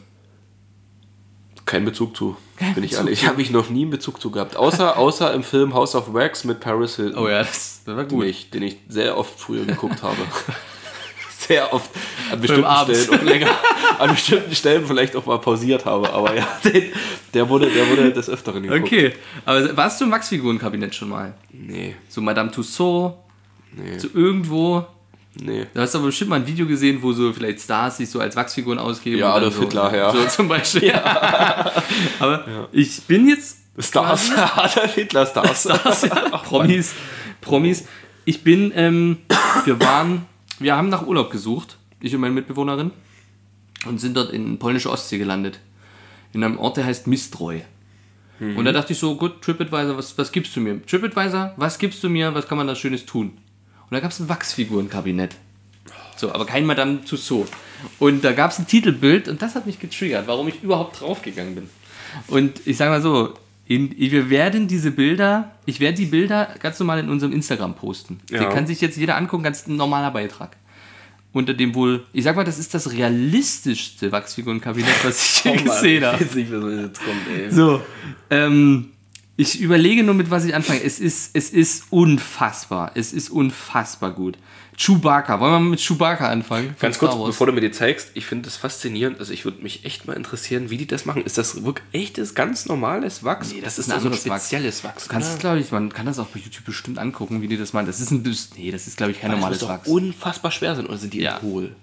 [1.65, 2.36] Kein Bezug zu.
[2.58, 3.19] Kein bin ich Bezug ehrlich.
[3.21, 3.28] zu.
[3.28, 4.56] Habe ich noch nie einen Bezug zu gehabt.
[4.58, 7.23] Außer, außer im Film House of Wax mit Paris Hilton.
[7.23, 8.26] Oh ja, das, war Den gut.
[8.26, 10.17] ich, den ich sehr oft früher geguckt habe.
[11.47, 11.89] sehr oft.
[12.32, 12.65] An bestimmten.
[12.95, 13.49] Stellen, auch länger,
[13.99, 16.12] an bestimmten Stellen vielleicht auch mal pausiert habe.
[16.12, 16.91] Aber ja, den,
[17.34, 18.84] der, wurde, der wurde des Öfteren geguckt.
[18.84, 19.13] Okay,
[19.45, 21.34] aber warst du im Wachsfigurenkabinett schon mal?
[21.51, 23.15] Nee, So Madame Tussauds,
[23.75, 24.86] nee, so irgendwo.
[25.36, 25.65] nee.
[25.73, 28.36] Du hast aber bestimmt mal ein Video gesehen, wo so vielleicht Stars sich so als
[28.36, 29.19] Wachsfiguren ausgeben.
[29.19, 30.12] Ja, und Adolf so, Hitler, ja.
[30.12, 30.93] So zum Beispiel.
[32.19, 34.32] aber ich bin jetzt Stars.
[34.56, 35.62] Adolf Hitler Stars.
[35.62, 36.15] Stars, ja.
[36.38, 36.93] Promis,
[37.41, 37.86] Promis.
[38.25, 39.17] Ich bin, ähm,
[39.65, 40.25] wir waren,
[40.60, 42.92] wir haben nach Urlaub gesucht, ich und meine Mitbewohnerin,
[43.86, 45.60] und sind dort in polnische Ostsee gelandet.
[46.32, 47.62] In einem Ort, der heißt Mistroj.
[48.39, 50.86] Und da dachte ich so, gut, TripAdvisor, was, was gibst du mir?
[50.86, 53.38] TripAdvisor, was gibst du mir, was kann man da Schönes tun?
[53.84, 55.36] Und da gab es ein Wachsfigurenkabinett.
[56.18, 57.52] So, aber kein Madame Tussauds.
[58.00, 61.56] Und da gab es ein Titelbild und das hat mich getriggert, warum ich überhaupt draufgegangen
[61.56, 61.70] bin.
[62.28, 63.34] Und ich sage mal so,
[63.74, 68.20] in, wir werden diese Bilder, ich werde die Bilder ganz normal in unserem Instagram posten.
[68.30, 68.40] Ja.
[68.40, 70.56] Den kann sich jetzt jeder angucken, ganz normaler Beitrag.
[71.32, 76.06] Unter dem wohl, ich sag mal, das ist das realistischste Wachsfigurenkabinett, was ich je gesehen
[76.06, 76.24] habe.
[76.24, 77.50] Jetzt nicht, was jetzt kommt, ey.
[77.50, 77.82] So,
[78.30, 78.92] ähm,
[79.36, 80.84] ich überlege nur, mit was ich anfange.
[80.84, 82.92] Es ist, es ist unfassbar.
[82.94, 84.38] Es ist unfassbar gut.
[84.78, 85.40] Chewbacca.
[85.40, 86.76] Wollen wir mal mit Chewbacca anfangen?
[86.80, 89.20] Ganz kurz, bevor du mir die zeigst, ich finde das faszinierend.
[89.20, 91.24] Also ich würde mich echt mal interessieren, wie die das machen.
[91.24, 93.52] Ist das wirklich echtes, ganz normales Wachs?
[93.54, 94.46] Nee, das ist ist ein anderes Wachs.
[94.48, 95.04] spezielles Wachs.
[95.04, 97.74] Du kannst glaube ich, man kann das auch bei YouTube bestimmt angucken, wie die das
[97.74, 97.86] machen.
[97.86, 99.88] Das ist ein bisschen, nee, das ist, glaube ich, kein das normales muss doch Wachs.
[99.88, 100.86] unfassbar schwer sein.
[100.88, 101.42] Oder sind die Ja.
[101.42, 101.76] hohl?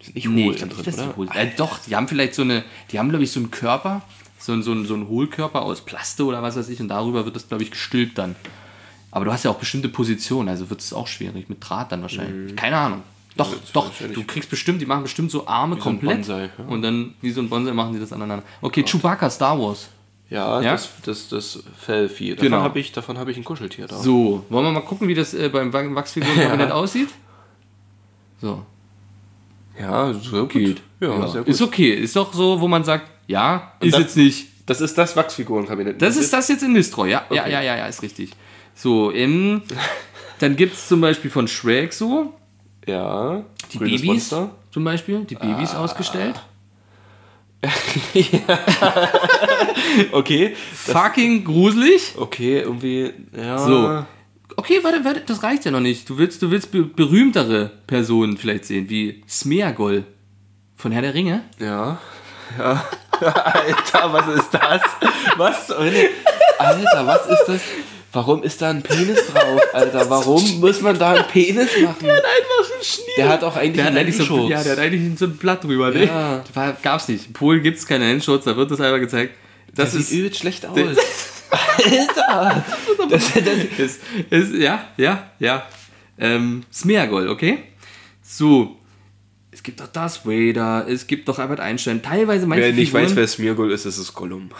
[0.00, 1.16] Die sind nicht Nee, hohl ich da glaub drin, nicht, oder?
[1.16, 4.02] hohl- äh, doch, die haben vielleicht so eine, die haben, glaube ich, so einen Körper,
[4.38, 7.46] so, so, so einen Hohlkörper aus Plaste oder was weiß ich, und darüber wird das,
[7.46, 8.34] glaube ich, gestülpt dann.
[9.12, 12.02] Aber du hast ja auch bestimmte Positionen, also wird es auch schwierig, mit Draht dann
[12.02, 12.56] wahrscheinlich.
[12.56, 13.02] Keine Ahnung.
[13.36, 13.52] Doch, Mhm.
[13.54, 16.64] das ist doch, du kriegst bestimmt, die machen bestimmt so Arme so komplett Bonsai, ja.
[16.66, 18.44] und dann wie so ein Bonsai machen die das aneinander.
[18.60, 19.88] Okay, Chewbacca, Star Wars.
[20.28, 20.72] Ja, Ja?
[20.72, 22.30] Das, das, das Fellvieh.
[22.30, 22.62] Davon Genau.
[22.62, 23.96] habe ich, davon hab ich ein Kuscheltier da.
[23.98, 27.08] So, wollen wir mal gucken, wie das äh, beim Wa- Wachsfigurenkabinett aussieht?
[28.40, 28.64] So,
[29.78, 30.48] Ja, sehr gut.
[30.50, 30.82] geht.
[31.00, 31.48] Ja, sehr gut.
[31.48, 34.96] Ist okay, ist doch so, wo man sagt, ja, ist das- jetzt nicht das ist
[34.96, 36.00] das Wachsfigurenkabinett.
[36.00, 37.24] Das ist das jetzt in Mistreu, ja?
[37.30, 37.52] Ja, Okay.
[37.52, 38.30] ja, ja, ja, ist richtig.
[38.74, 39.62] So, im,
[40.38, 42.32] dann gibt es zum Beispiel von Shrek so
[42.86, 43.44] Ja.
[43.72, 44.50] die Babys Monster.
[44.70, 45.84] zum Beispiel, die Babys Ah.
[45.84, 46.40] ausgestellt.
[50.12, 50.54] Okay.
[50.72, 52.14] Fucking gruselig.
[52.16, 53.12] okay, irgendwie.
[53.36, 53.58] Ja.
[53.58, 54.04] So.
[54.56, 56.08] Okay, warte, warte, das reicht ja noch nicht.
[56.08, 60.04] Du willst, du willst be berühmtere Personen vielleicht sehen, wie Smeagol
[60.76, 61.42] von Herr der Ringe.
[61.58, 61.98] Ja.
[62.58, 62.84] Ja.
[63.20, 64.82] Alter, was ist das?
[65.36, 65.68] Was?
[65.68, 66.08] Hölle?
[66.58, 67.60] Alter, was ist das?
[68.12, 70.10] Warum ist da ein Penis drauf, Alter?
[70.10, 72.10] Warum muss man da einen Penis machen?
[72.10, 73.06] Einfach ein Schnier.
[73.16, 74.50] Der hat auch eigentlich Der hat einen eigentlich so, Handschutz.
[74.50, 76.04] ja, der hat eigentlich so ein Blatt drüber, ne?
[76.06, 76.44] Ja.
[76.52, 77.28] War, gab's nicht.
[77.28, 79.34] In Polen gibt's keine Handschutz, da wird das einfach gezeigt.
[79.74, 80.78] Das Das ist sieht übel schlecht aus.
[81.50, 82.64] Alter!
[83.08, 85.66] Das, das, ist, ist, ja, ja, ja.
[86.18, 87.58] Ähm, Smeagol, okay?
[88.22, 88.76] So.
[89.50, 92.02] Es gibt doch Darth Vader, es gibt doch Albert Einstein.
[92.02, 94.50] Teilweise manche wer nicht Figuren, weiß, wer Smeargol ist, ist es Gollum.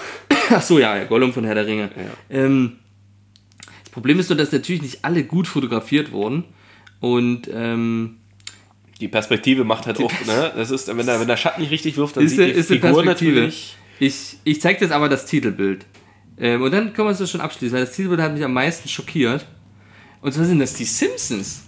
[0.51, 1.91] Ach so, ja, ja, Gollum von Herr der Ringe.
[2.29, 2.82] Ähm, das
[3.93, 6.45] Problem ist nur, dass natürlich nicht alle gut fotografiert wurden.
[6.99, 8.17] Und ähm,
[9.01, 10.53] Die Perspektive macht halt auch, ne?
[10.57, 12.69] Das ist, wenn der, wenn der Schatten nicht richtig wirft, dann ist, sieht die ist
[12.69, 13.77] Figur natürlich.
[14.01, 15.87] Ich, ich zeige dir jetzt aber das Titelbild.
[16.39, 18.55] Ähm, und dann können wir es das schon abschließen, weil das Titelbild hat mich am
[18.55, 19.47] meisten schockiert.
[20.23, 21.63] Und zwar sind das die Simpsons.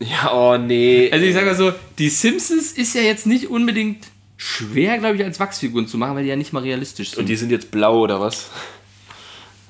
[0.00, 1.08] Ja, oh nee.
[1.10, 5.24] Also ich sage mal so, die Simpsons ist ja jetzt nicht unbedingt schwer, glaube ich,
[5.24, 7.20] als Wachsfiguren zu machen, weil die ja nicht mal realistisch sind.
[7.20, 8.50] Und die sind jetzt blau oder was?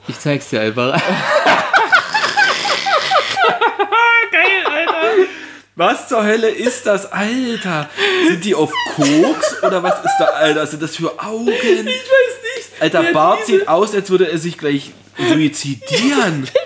[0.09, 1.01] ich zeig's dir einfach.
[5.77, 7.91] Was zur Hölle ist das, Alter?
[8.29, 10.67] Sind die auf Koks oder was ist da, Alter?
[10.67, 11.49] Sind das für Augen?
[11.49, 12.81] Ich weiß nicht.
[12.81, 16.49] Alter, Wer Bart sieht aus, als würde er sich gleich suizidieren.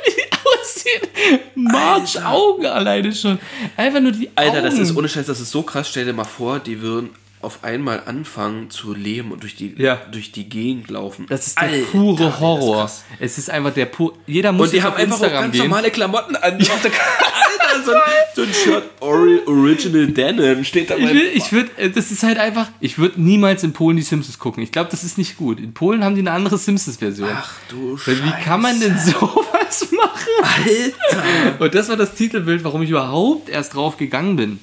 [0.45, 1.41] aussehen.
[1.55, 3.39] March Augen alleine schon.
[3.77, 4.65] Einfach nur die Alter, Augen.
[4.65, 5.89] das ist ohne Scheiß, das ist so krass.
[5.89, 10.01] Stell dir mal vor, die würden auf einmal anfangen zu leben und durch die, Ja.
[10.11, 11.27] durch die Gegend laufen.
[11.29, 12.81] Das ist der Alter, pure ist Horror.
[12.83, 13.05] krass.
[13.21, 14.15] es ist einfach der pur.
[14.27, 15.63] Jeder muss Und die haben einfach auch Instagram ganz gehen.
[15.69, 16.55] normale Klamotten an.
[16.59, 18.01] Alter, so ein,
[18.35, 22.39] so ein Shirt Ori Original Denim steht da Ich will, ich würde, das ist halt
[22.39, 24.63] einfach, ich würde niemals in Polen die Simpsons gucken.
[24.63, 25.61] Ich glaube, das ist nicht gut.
[25.61, 27.29] In Polen haben die eine andere Simpsons-Version.
[27.33, 28.25] Ach du Scheiße.
[28.25, 30.65] Wie kann man denn sowas machen?
[30.65, 34.59] Alter, Und das war das Titelbild, warum ich überhaupt erst drauf gegangen bin.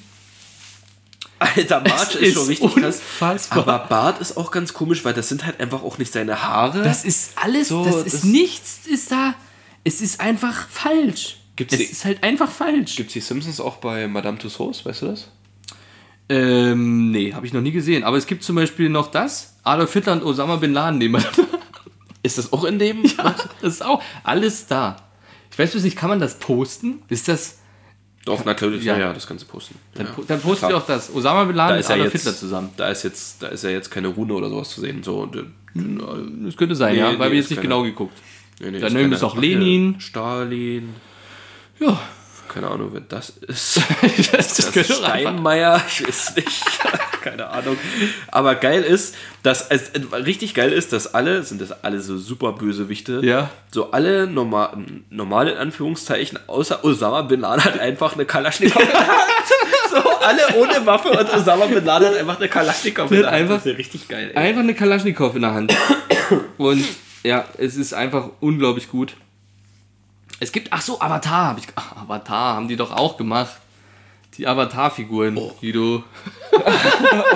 [1.38, 2.96] Alter, Marge Es ist schon ist richtig krass.
[2.96, 3.58] unfassbar.
[3.58, 6.82] Aber Bart ist auch ganz komisch, weil das sind halt einfach auch nicht seine Haare.
[6.82, 9.34] Das ist alles, So, das ist das- nichts, ist da.
[9.84, 11.36] Es ist einfach falsch.
[11.56, 12.96] Gibt's es die- ist halt einfach falsch.
[12.96, 15.28] Gibt's die Simpsons auch bei Madame Tussauds, weißt du das?
[16.28, 18.02] Ähm, nee, habe ich noch nie gesehen.
[18.04, 21.44] Aber es gibt zum Beispiel noch das: Adolf Hitler und Osama Bin Laden nebeneinander.
[22.22, 23.04] Ist das auch in dem?
[23.62, 24.96] Das ist auch alles da.
[25.52, 27.02] Ich weiß nicht, kann man das posten?
[27.08, 27.58] Ist das.
[28.26, 28.84] Doch, natürlich.
[28.84, 28.98] Ja.
[28.98, 29.76] Ja, das kannst du posten.
[29.94, 30.12] Dann, ja.
[30.28, 31.14] dann posten wir auch das.
[31.14, 32.70] Osama Bin da Laden ist und ja Adolf jetzt, Hitler zusammen.
[32.76, 35.02] Da ist jetzt, da ist ja jetzt keine Rune oder sowas zu sehen.
[35.02, 35.44] So, und, äh,
[36.44, 38.18] Das könnte sein, Nee, ja, nee, weil wir ist jetzt nicht keine- genau geguckt.
[38.60, 40.00] nee, nee, Daneben ist auch Lenin.
[40.00, 40.88] Stalin.
[41.78, 42.00] Ja,
[42.56, 43.82] Keine Ahnung, wer das ist.
[44.32, 45.20] das, das könnte doch einfach.
[45.30, 46.62] Steinmeier, ich weiß nicht.
[47.20, 47.76] Keine Ahnung.
[48.28, 49.90] Aber geil ist, dass es
[50.24, 53.50] richtig geil ist, dass alle, sind das alle so super Bösewichte, Ja.
[53.70, 54.70] so alle normal,
[55.10, 59.10] normal in Anführungszeichen, außer Osama Bin Laden hat einfach eine Kalaschnikow in der Hand.
[59.90, 63.34] So, alle ohne Waffe und Osama Bin Laden hat einfach eine Kalaschnikow in der Hand.
[63.36, 64.30] einfach- Das ist richtig geil.
[64.34, 64.48] Ey.
[64.48, 65.76] Einfach eine Kalaschnikow in der Hand.
[66.58, 66.84] Und
[67.22, 69.14] ja, es ist einfach unglaublich gut.
[70.40, 71.48] Es gibt, ach so, Avatar.
[71.48, 73.56] Hab ich, ach, Avatar haben die doch auch gemacht.
[74.36, 75.54] Die Avatar-Figuren, Oh.
[75.62, 76.02] die du.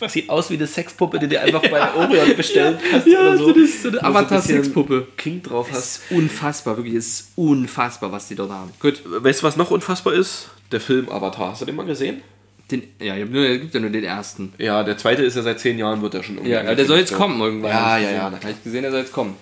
[0.00, 3.46] Das sieht aus wie eine Sexpuppe, die du einfach bei Orion bestellen kannst oder so.
[3.48, 5.00] so eine, so eine Avatar-Sexpuppe.
[5.00, 6.02] bisschen King drauf hast.
[6.04, 6.94] Ist unfassbar, wirklich.
[6.94, 8.70] Es ist unfassbar, was die dort haben.
[8.78, 9.02] Gut.
[9.04, 10.50] Weißt du, was noch unfassbar ist?
[10.70, 11.50] Der Film Avatar.
[11.50, 12.22] Hast du den mal gesehen?
[12.70, 14.52] Den, ja, es gibt ja nur den ersten.
[14.58, 16.98] Ja, der zweite ist ja seit zehn Jahren, wird er schon irgendwie Ja, der soll
[16.98, 17.70] jetzt kommen irgendwann.
[17.72, 18.28] Ja, ja, ja.
[18.28, 18.44] gesehen.
[18.44, 19.34] Hab ich gesehen, der soll jetzt kommen.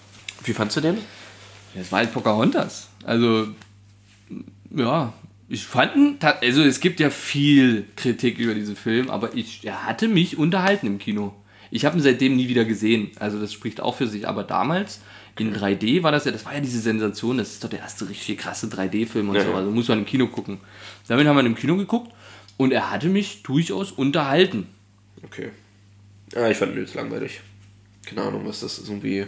[0.45, 0.99] Wie fandst du den?
[1.75, 2.89] Ja, Es war halt Pocahontas.
[3.05, 3.49] Also,
[4.75, 5.13] ja,
[5.49, 10.09] ich fand also es gibt ja viel Kritik über diesen Film, aber ich, er hatte
[10.09, 11.35] mich unterhalten im Kino.
[11.71, 13.11] Ich habe ihn seitdem nie wieder gesehen.
[13.19, 14.29] Also das spricht auch für sich.
[14.29, 15.01] Aber damals
[15.39, 17.39] in 3D war das ja, das war ja diese Sensation.
[17.39, 19.55] Das ist doch der erste richtig krasse 3D-Film und Ja, so.
[19.55, 20.59] Also muss man im Kino gucken.
[21.07, 22.13] Damit haben wir im Kino geguckt
[22.57, 24.67] und er hatte mich durchaus unterhalten.
[25.23, 25.51] Okay.
[26.33, 27.41] Ja, ich fand ihn jetzt langweilig.
[28.05, 29.27] Keine Ahnung, was das ist irgendwie.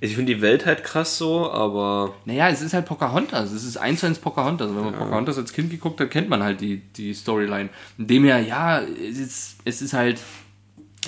[0.00, 2.14] Ich finde die Welt halt krass so, aber.
[2.24, 3.50] Naja, es ist halt Pocahontas.
[3.50, 4.68] Es ist eins zu eins Pocahontas.
[4.68, 7.68] Wenn man Pocahontas als Kind geguckt hat, kennt man halt die, die Storyline.
[7.98, 10.20] In dem her, ja, es ist, es ist halt.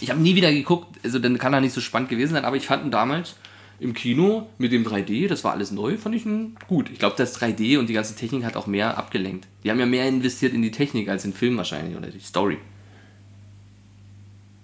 [0.01, 2.57] Ich habe nie wieder geguckt, also dann kann er nicht so spannend gewesen sein, aber
[2.57, 3.35] ich fand ihn damals
[3.81, 6.91] im Kino mit dem 3D, das war alles neu, fand ich ihn gut.
[6.91, 9.47] Ich glaube, das 3D und die ganze Technik hat auch mehr abgelenkt.
[9.65, 12.21] Die haben ja mehr investiert in die Technik als in den Film wahrscheinlich oder die
[12.21, 12.59] Story.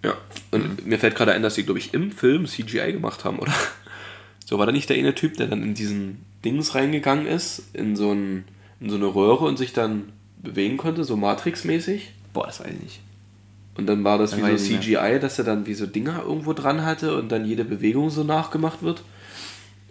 [0.05, 0.15] Ja.
[0.51, 3.53] Und mir fällt gerade ein, dass sie, glaube ich, im Film CGI gemacht haben, oder?
[4.47, 7.97] So war da nicht der eine Typ, der dann in diesen Dings reingegangen ist, in
[7.97, 8.45] so, ein,
[8.81, 12.13] in so eine Röhre und sich dann bewegen konnte, so Matrix-mäßig?
[12.33, 13.01] Boah, das weiß ich nicht.
[13.75, 16.53] Und dann war das Dann wie so CGI, dass er dann wie so Dinger irgendwo
[16.53, 19.03] dran hatte und dann jede Bewegung so nachgemacht wird.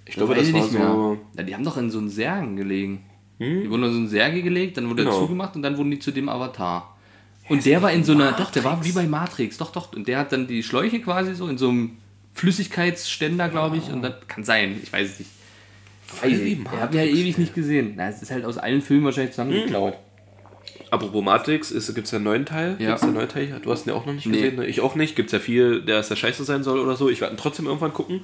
[0.05, 0.77] Ich glaube, das ich war nicht so.
[0.79, 1.17] mehr.
[1.37, 3.03] Ja, die haben doch in so einen Särgen gelegen.
[3.37, 5.19] Die wurden in so einen Särge gelegt, dann wurde er Genau.
[5.19, 6.95] zugemacht und dann wurden die zu dem Avatar.
[7.49, 9.91] Und der war in so einer, doch, der war wie bei Matrix, doch, doch.
[9.93, 11.97] Und der hat dann die Schläuche quasi so in so einem
[12.35, 13.89] Flüssigkeitsständer, glaube ich.
[13.89, 15.31] Und das kann sein, ich weiß es nicht.
[16.23, 16.67] Ich.
[16.69, 17.93] Habe ja ewig nicht gesehen.
[17.97, 19.97] Na, es ist halt aus allen Filmen wahrscheinlich zusammengeklaut.
[20.91, 22.75] Apropos Matrix, gibt es einen neuen Teil?
[22.79, 22.89] Ja.
[22.89, 23.59] Gibt's einen neuen Teil?
[23.61, 24.37] Du hast ihn ja auch noch nicht Nee.
[24.37, 24.67] gesehen, ne?
[24.67, 25.15] ich auch nicht.
[25.15, 27.09] Gibt es ja viel, der ist der Scheiße sein soll oder so.
[27.09, 28.23] Ich werde ihn trotzdem irgendwann gucken.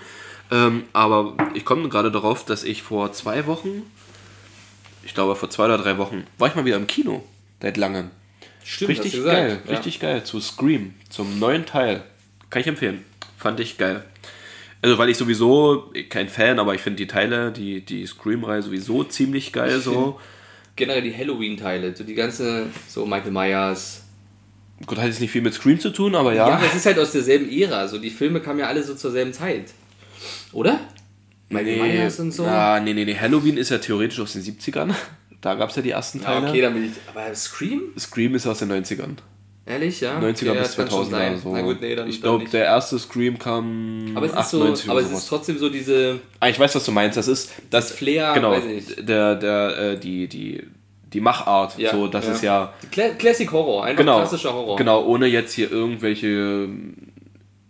[0.51, 3.83] Ähm, aber ich komme gerade darauf, dass ich vor zwei Wochen,
[5.03, 7.23] ich glaube vor zwei oder drei Wochen, war ich mal wieder im Kino.
[7.61, 8.11] Seit langem.
[8.63, 10.23] Stimmt, Richtig geil, richtig geil.
[10.23, 12.03] Zu Scream, zum neuen Teil.
[12.49, 13.03] Kann ich empfehlen.
[13.41, 14.03] Fand ich geil.
[14.83, 19.03] Also, weil ich sowieso, kein Fan, aber ich finde die Teile, die, die Scream-Reihe sowieso
[19.03, 20.19] ziemlich geil so.
[20.75, 24.03] Generell die Halloween-Teile, so die ganze, so Michael Myers.
[24.85, 26.55] Gut, hat jetzt nicht viel mit Scream zu tun, aber Ja, ja.
[26.55, 29.11] aber es ist halt aus derselben Ära, so die Filme kamen ja alle so zur
[29.11, 29.73] selben Zeit.
[30.51, 30.79] Oder?
[31.49, 32.45] Michael Myers und so.
[32.45, 33.15] Ah, nee, nee, nee.
[33.15, 34.93] Halloween ist ja theoretisch aus den 70ern.
[35.41, 36.47] Da gab es ja die ersten Teile.
[36.47, 36.91] okay, dann bin ich.
[37.07, 37.81] Aber Scream?
[37.97, 39.17] Scream ist aus den 90ern.
[39.65, 40.17] Ehrlich, ja?
[40.17, 41.09] 90er okay, ja, bis das kann schon 2000er.
[41.09, 41.39] sein.
[41.41, 41.53] So.
[41.53, 44.91] Na gut, nee, dann ich glaube, der erste Scream kam Aber es ist 98 so,
[44.91, 46.19] aber es ist trotzdem so diese.
[46.39, 47.17] Ah, ich weiß, was du meinst.
[47.17, 50.63] Das ist das Flair, genau, weiß ich der der äh, die die
[51.13, 51.77] die Machart.
[51.77, 52.31] Ja, so, das ja.
[52.31, 54.77] ist ja Cla Classic Horror, einfach genau klassischer Horror.
[54.77, 56.67] Genau, ohne jetzt hier irgendwelche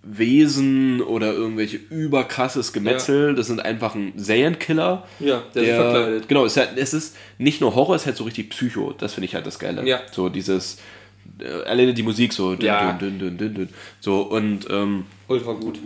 [0.03, 3.35] Wesen oder irgendwelche überkrasses Gemetzel.
[3.35, 5.05] Das sind einfach ein Serienkiller.
[5.19, 6.27] Ja, der, sich Der, verkleidet.
[6.27, 8.93] genau, es ist, halt, es ist nicht nur Horror, es ist halt so richtig Psycho.
[8.97, 9.85] Das finde ich halt das Geile.
[9.85, 10.01] Ja.
[10.11, 10.77] So dieses,
[11.41, 12.93] äh, alleine die Musik so, dünn, Ja.
[12.93, 13.69] dünn, dünn, dünn, dünn, dünn.
[13.99, 15.79] So, und ähm, Ultra gut.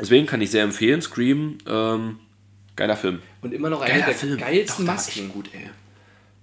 [0.00, 2.18] deswegen kann ich sehr empfehlen, Scream, ähm,
[2.76, 3.20] geiler Film.
[3.42, 4.38] Und immer noch eine Geiler der Film.
[4.38, 5.28] geilsten Doch, Masken.
[5.32, 5.70] gut, ey.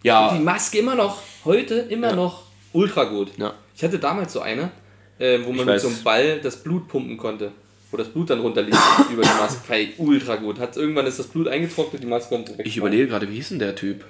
[0.04, 2.44] Ja, Die Maske immer noch, heute immer noch
[2.74, 3.32] ultra gut.
[3.38, 3.54] Ja.
[3.76, 4.72] Ich hatte damals so eine,
[5.20, 5.82] äh, wo man mit weiß.
[5.84, 7.52] so einem Ball das Blut pumpen konnte.
[7.92, 8.74] Wo das Blut dann runterlief
[9.12, 9.60] über die Maske.
[9.68, 10.60] Fand ultra gut.
[10.60, 12.66] Hat, irgendwann ist das Blut eingetrocknet, die Maske kommt direkt.
[12.68, 14.06] ich überlege gerade, wie hieß denn der Typ?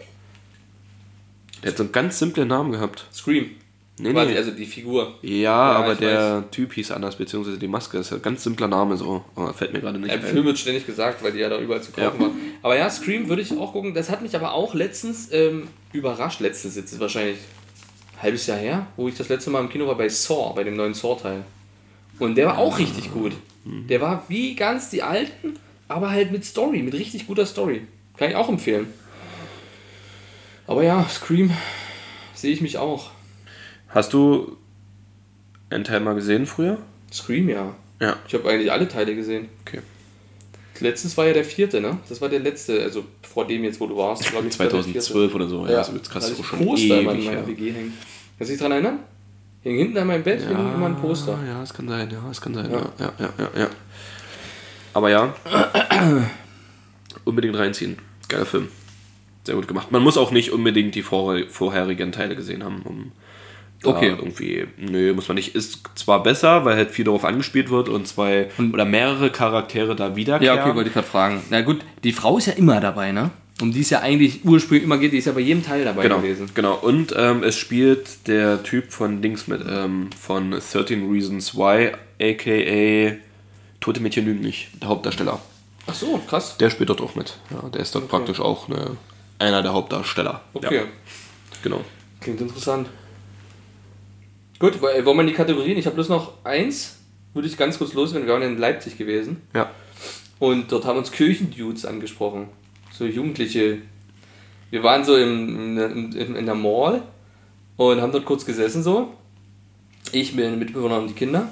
[1.63, 3.05] Der hat so einen ganz simplen Namen gehabt.
[3.13, 3.51] Scream.
[3.99, 4.37] Nee, Quasi, nee.
[4.37, 5.15] also die Figur.
[5.21, 7.97] Ja, aber ich der Typ hieß anders, beziehungsweise die Maske.
[7.97, 9.23] Das ist ein ganz simpler Name so.
[9.35, 10.27] Aber fällt mir gerade nicht Ja, Im ein.
[10.27, 12.25] Film wird ständig gesagt, weil die ja da überall zu kaufen Ja.
[12.27, 12.31] waren.
[12.63, 13.93] Aber ja, Scream würde ich auch gucken.
[13.93, 16.39] Das hat mich aber auch letztens ähm, überrascht.
[16.39, 17.37] Letztens, jetzt ist wahrscheinlich
[18.15, 20.63] ein halbes Jahr her, wo ich das letzte Mal im Kino war bei Saw, bei
[20.63, 21.43] dem neuen Saw-Teil.
[22.17, 23.33] Und der war auch richtig gut.
[23.65, 25.53] Der war wie ganz die alten,
[25.87, 27.85] aber halt mit Story, mit richtig guter Story.
[28.17, 28.87] Kann ich auch empfehlen.
[30.65, 31.51] Aber ja, Scream
[32.33, 33.11] sehe ich mich auch.
[33.93, 34.57] Hast du
[35.69, 36.77] mal gesehen früher?
[37.11, 37.75] Scream, ja.
[37.99, 38.15] Ja.
[38.27, 39.49] Ich habe eigentlich alle Teile gesehen.
[39.65, 39.81] Okay.
[40.79, 41.99] Letztens war ja der vierte, ne?
[42.09, 44.25] Das war der letzte, also vor dem jetzt, wo du warst.
[44.25, 44.99] ich, war der vierte.
[44.99, 45.65] 2012 oder so.
[45.65, 47.47] Ja, Ja, also jetzt krass, ich schon Poster immer in ewig meiner her.
[47.47, 47.93] WG hängen.
[48.37, 48.99] Kannst du dich daran erinnern?
[49.61, 51.37] Hing hinten an meinem Bett, hing immer ein Poster.
[51.45, 52.71] Ja, es kann sein, ja, es kann sein.
[52.71, 53.61] Ja, ja, ja, ja.
[53.61, 53.69] ja.
[54.93, 55.35] Aber ja,
[57.25, 57.97] unbedingt reinziehen.
[58.27, 58.69] Geiler Film.
[59.43, 59.91] Sehr gut gemacht.
[59.91, 63.11] Man muss auch nicht unbedingt die vor, vorherigen Teile gesehen haben, um
[63.83, 64.09] Okay.
[64.09, 64.67] irgendwie.
[64.77, 65.55] Nö, muss man nicht.
[65.55, 70.15] Ist zwar besser, weil halt viel darauf angespielt wird und zwei oder mehrere Charaktere da
[70.15, 70.55] wiederkehren.
[70.57, 71.41] Ja, okay, wollte ich gerade fragen.
[71.49, 73.31] Na gut, die Frau ist ja immer dabei, ne?
[73.61, 76.03] Um die es ja eigentlich ursprünglich immer geht, die ist ja bei jedem Teil dabei
[76.03, 76.49] Genau, gewesen.
[76.55, 76.75] genau.
[76.75, 83.15] Und ähm, es spielt der Typ von Dings mit, ähm, von 13 Reasons Why, aka
[83.79, 85.39] Tote Mädchen lügen nicht, der Hauptdarsteller.
[85.87, 86.57] Ach so, krass.
[86.57, 87.37] Der spielt dort auch mit.
[87.49, 88.97] Ja, der ist dort praktisch auch eine,
[89.39, 90.41] einer der Hauptdarsteller.
[90.53, 90.81] Okay, Ja,
[91.63, 91.81] genau.
[92.19, 92.87] klingt interessant.
[94.61, 95.75] Gut, wo- wollen wir in die Kategorien?
[95.77, 96.97] Ich habe bloß noch eins,
[97.33, 98.27] würde ich ganz kurz loswerden.
[98.27, 99.71] Wir waren in Leipzig gewesen Ja.
[100.37, 102.47] und dort haben uns Kirchendudes angesprochen.
[102.93, 103.79] So Jugendliche.
[104.69, 107.01] Wir waren so im, in, in, in der Mall
[107.75, 109.13] und haben dort kurz gesessen so.
[110.11, 111.49] Ich, meine Mitbewohner und die Kinder.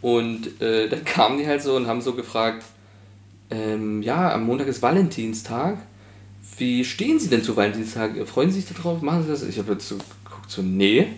[0.00, 2.64] Und äh, dann kamen die halt so und haben so gefragt,
[3.50, 5.78] ähm, ja, am Montag ist Valentinstag.
[6.58, 8.12] Wie stehen Sie denn zu Valentinstag?
[8.28, 9.02] Freuen Sie sich darauf?
[9.02, 9.42] Machen Sie das?
[9.42, 11.08] Ich habe so geguckt, so, nee.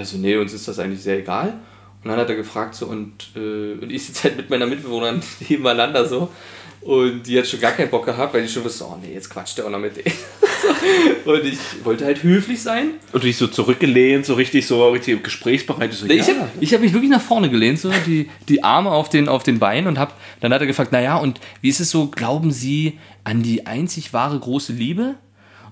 [0.00, 1.52] Also, nee, uns ist das eigentlich sehr egal.
[2.02, 5.20] Und dann hat er gefragt, so, und, äh, und ich sitze halt mit meiner Mitbewohnerin
[5.48, 6.30] nebeneinander so.
[6.80, 9.28] Und die hat schon gar keinen Bock gehabt, weil die schon wusste, oh nee, jetzt
[9.28, 10.16] quatscht der auch noch mit denen.
[11.26, 12.92] Und ich wollte halt höflich sein.
[13.12, 15.92] Und du dich so zurückgelehnt, so richtig, so richtig gesprächsbereit.
[15.92, 16.22] So, Nee, ja.
[16.22, 19.28] Ich habe ich hab mich wirklich nach vorne gelehnt, so die, die Arme auf den,
[19.28, 22.06] auf den Beinen und hab, dann hat er gefragt, naja, und wie ist es so,
[22.06, 25.16] glauben Sie an die einzig wahre große Liebe?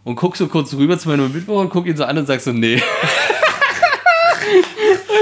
[0.04, 2.42] Und guck so kurz rüber zu meinem Mitbewohner und guck ihn so an und sag
[2.42, 2.82] so, nee.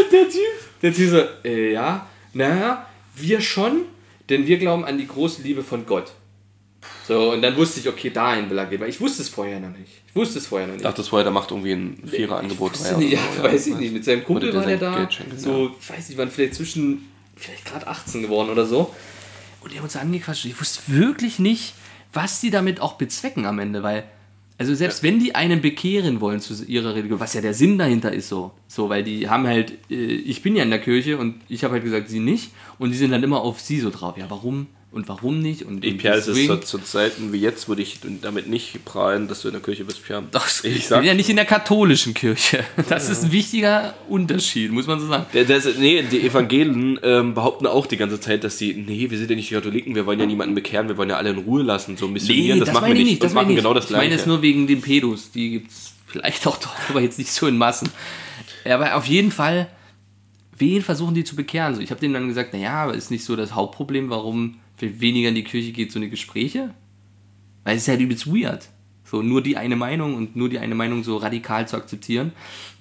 [0.12, 3.82] der Typ, der Typ so, äh, ja, naja, wir schon,
[4.28, 6.12] denn wir glauben an die große Liebe von Gott.
[7.06, 9.60] So, und dann wusste ich, okay, dahin will er gehen, weil ich wusste es vorher
[9.60, 10.02] noch nicht.
[10.08, 10.84] Ich wusste es vorher noch nicht.
[10.84, 12.72] Ich dachte, vorher, der macht irgendwie ein Vierer-Angebot.
[13.00, 13.92] Ja, so, weiß ich nicht.
[13.92, 15.10] Mit seinem Kumpel war der da.
[15.10, 18.94] Schenken, so, ich weiß nicht, waren vielleicht zwischen, vielleicht gerade 18 geworden oder so.
[19.60, 20.44] Und die haben uns angequatscht.
[20.46, 21.74] Ich wusste wirklich nicht,
[22.12, 24.04] was die damit auch bezwecken am Ende, weil,
[24.58, 28.12] also selbst wenn die einen bekehren wollen zu ihrer Religion, was ja der Sinn dahinter
[28.12, 31.36] ist, so, so weil die haben halt, äh, ich bin ja in der Kirche und
[31.48, 32.52] ich habe halt gesagt, sie nicht.
[32.78, 34.16] Und die sind dann immer auf sie so drauf.
[34.16, 34.66] Ja, warum
[34.96, 35.62] und warum nicht?
[35.62, 39.48] Und, Ich, ist zu, zu Zeiten wie jetzt, würde ich damit nicht prahlen, dass du
[39.48, 40.24] in der Kirche bist, Pierre.
[40.32, 42.64] Doch, ich bin ja nicht in der katholischen Kirche.
[42.88, 45.26] Das ist ein wichtiger Unterschied, muss man so sagen.
[45.34, 49.18] Der, der, nee, die Evangelien ähm, behaupten auch die ganze Zeit, dass sie, nee, wir
[49.18, 51.38] sind ja nicht die Katholiken, wir wollen ja niemanden bekehren, wir wollen ja alle in
[51.38, 53.22] Ruhe lassen, so missionieren, das, machen wir meine nicht.
[53.22, 53.56] das machen ich.
[53.56, 54.22] genau das Ich meine Gleiche.
[54.22, 55.30] es nur wegen den Pedos.
[55.32, 57.90] Die gibt es vielleicht auch dort, aber jetzt nicht so in Massen.
[58.64, 59.68] Aber auf jeden Fall,
[60.56, 61.74] wen versuchen die zu bekehren?
[61.74, 65.28] So, ich habe denen dann gesagt, naja, ist nicht so das Hauptproblem, warum viel weniger
[65.30, 66.74] in die Kirche geht, so eine Gespräche.
[67.64, 68.68] Weil es ist halt übelst weird.
[69.04, 72.32] So nur die eine Meinung und nur die eine Meinung so radikal zu akzeptieren.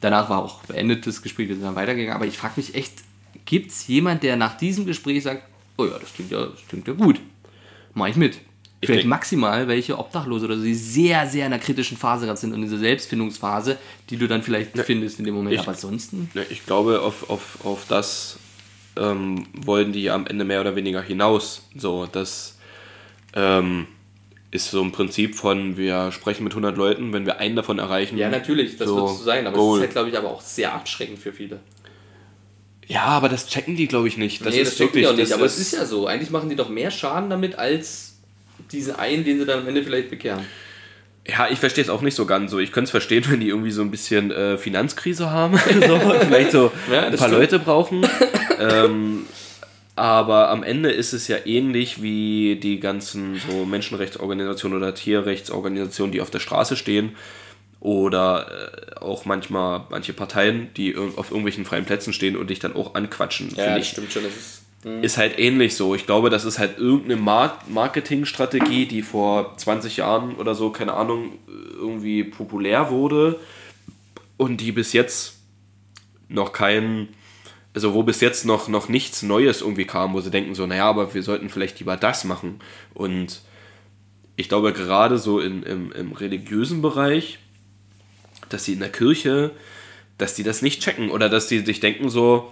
[0.01, 2.15] Danach war auch beendet das Gespräch, wir sind dann weitergegangen.
[2.15, 2.93] Aber ich frage mich echt,
[3.45, 5.43] gibt es jemand, der nach diesem Gespräch sagt,
[5.77, 7.19] oh ja, das klingt ja, das klingt ja gut.
[7.93, 8.39] Mach ich mit.
[8.81, 12.39] Ich Vielleicht maximal welche Obdachlose oder so, die sehr, sehr in einer kritischen Phase gerade
[12.39, 13.77] sind und in dieser Selbstfindungsphase,
[14.09, 15.53] die du dann vielleicht findest in dem Moment.
[15.55, 18.37] ich- Aber ansonsten, Ne, ich glaube, auf, auf, auf das
[18.97, 21.63] ähm, wollen die am Ende mehr oder weniger hinaus.
[21.75, 22.57] So, das
[23.33, 23.87] ähm,
[24.51, 28.17] ist so ein Prinzip von, wir sprechen mit 100 Leuten, wenn wir einen davon erreichen.
[28.17, 29.45] ja, natürlich, das so, wird so sein.
[29.47, 29.71] Aber Goal.
[29.71, 31.59] es ist halt, glaube ich, aber auch sehr abschreckend für viele.
[32.87, 34.45] Ja, aber das checken die, glaube ich, nicht.
[34.45, 36.07] Das nee, ist das checken die auch nicht, aber es ist ja so.
[36.07, 38.17] Eigentlich machen die doch mehr Schaden damit, als
[38.71, 40.45] diesen einen, den sie dann am Ende vielleicht bekehren.
[41.27, 42.59] Ja, ich verstehe es auch nicht so ganz so.
[42.59, 46.51] Ich könnte es verstehen, wenn die irgendwie so ein bisschen äh, Finanzkrise haben, so, vielleicht
[46.51, 47.31] so Ja, ein paar stimmt.
[47.31, 48.07] Leute brauchen.
[48.59, 49.25] ähm,
[49.95, 56.21] aber am Ende ist es ja ähnlich wie die ganzen so Menschenrechtsorganisationen oder Tierrechtsorganisationen, die
[56.21, 57.15] auf der Straße stehen.
[57.79, 62.75] Oder äh, auch manchmal manche Parteien, die auf irgendwelchen freien Plätzen stehen und dich dann
[62.75, 63.51] auch anquatschen.
[63.65, 64.23] finde ich stimmt schon.
[64.23, 64.65] Das ist
[65.01, 65.95] ist halt ähnlich so.
[65.95, 70.93] Ich glaube, das ist halt irgendeine Mar Marketingstrategie, die vor 20 Jahren oder so, keine
[70.93, 71.39] Ahnung,
[71.75, 73.39] irgendwie populär wurde
[74.37, 75.37] und die bis jetzt
[76.29, 77.09] noch kein,
[77.75, 80.85] also wo bis jetzt noch, noch nichts Neues irgendwie kam, wo sie denken so, naja,
[80.89, 82.59] aber wir sollten vielleicht lieber das machen.
[82.93, 83.41] Und
[84.37, 87.37] ich glaube gerade so in, im, im religiösen Bereich,
[88.49, 89.51] dass sie in der Kirche,
[90.17, 92.51] dass die das nicht checken oder dass die sich denken so,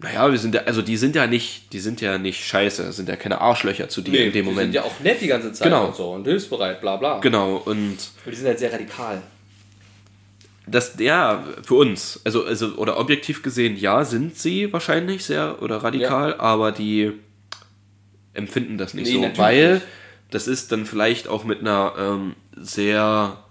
[0.00, 3.08] naja, wir sind ja, also die sind ja nicht, die sind ja nicht scheiße, sind
[3.08, 4.66] ja keine Arschlöcher zu dir in dem die Moment.
[4.72, 5.86] sind ja auch nett die ganze Zeit Genau.
[5.88, 7.18] und so und hilfsbereit, bla bla.
[7.18, 9.20] Genau, und Aber die sind halt sehr radikal.
[10.70, 15.78] Das, ja, für uns, also, also, oder objektiv gesehen, ja, sind sie wahrscheinlich sehr oder
[15.78, 17.12] radikal, aber die
[18.34, 19.82] empfinden das nicht Nee, so, natürlich weil
[20.30, 23.42] das ist dann vielleicht auch mit einer ähm, sehr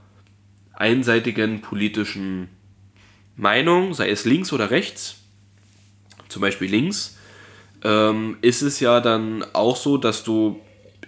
[0.74, 2.50] einseitigen politischen
[3.36, 5.16] Meinung, sei es links oder rechts,
[6.30, 7.18] zum Beispiel links,
[7.84, 10.60] ähm, ist es ja dann auch so, dass du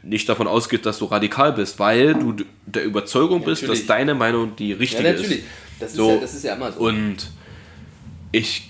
[0.01, 2.35] nicht davon ausgehst, dass du radikal bist, weil du
[2.65, 3.81] der Überzeugung bist, natürlich.
[3.81, 5.39] dass deine Meinung die Ja, richtige natürlich.
[5.39, 5.43] ist.
[5.79, 6.11] Das ist, So.
[6.11, 6.79] ja, das ist ja immer so.
[6.79, 7.29] Und
[8.31, 8.69] ich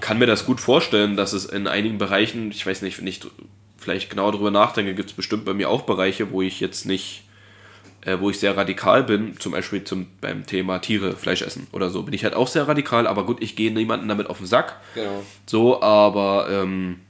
[0.00, 3.20] kann mir das gut vorstellen, dass es in einigen Bereichen, ich weiß nicht, wenn ich
[3.78, 7.22] vielleicht genau darüber nachdenke, gibt es bestimmt bei mir auch Bereiche, wo ich jetzt nicht,
[8.00, 11.90] äh, wo ich sehr radikal bin, zum Beispiel zum, beim Thema Tiere, Fleisch essen oder
[11.90, 14.46] so, bin ich halt auch sehr radikal, aber gut, ich gehe niemanden damit auf den
[14.46, 14.80] Sack.
[14.94, 15.22] genau.
[15.46, 17.00] So, aber ähm,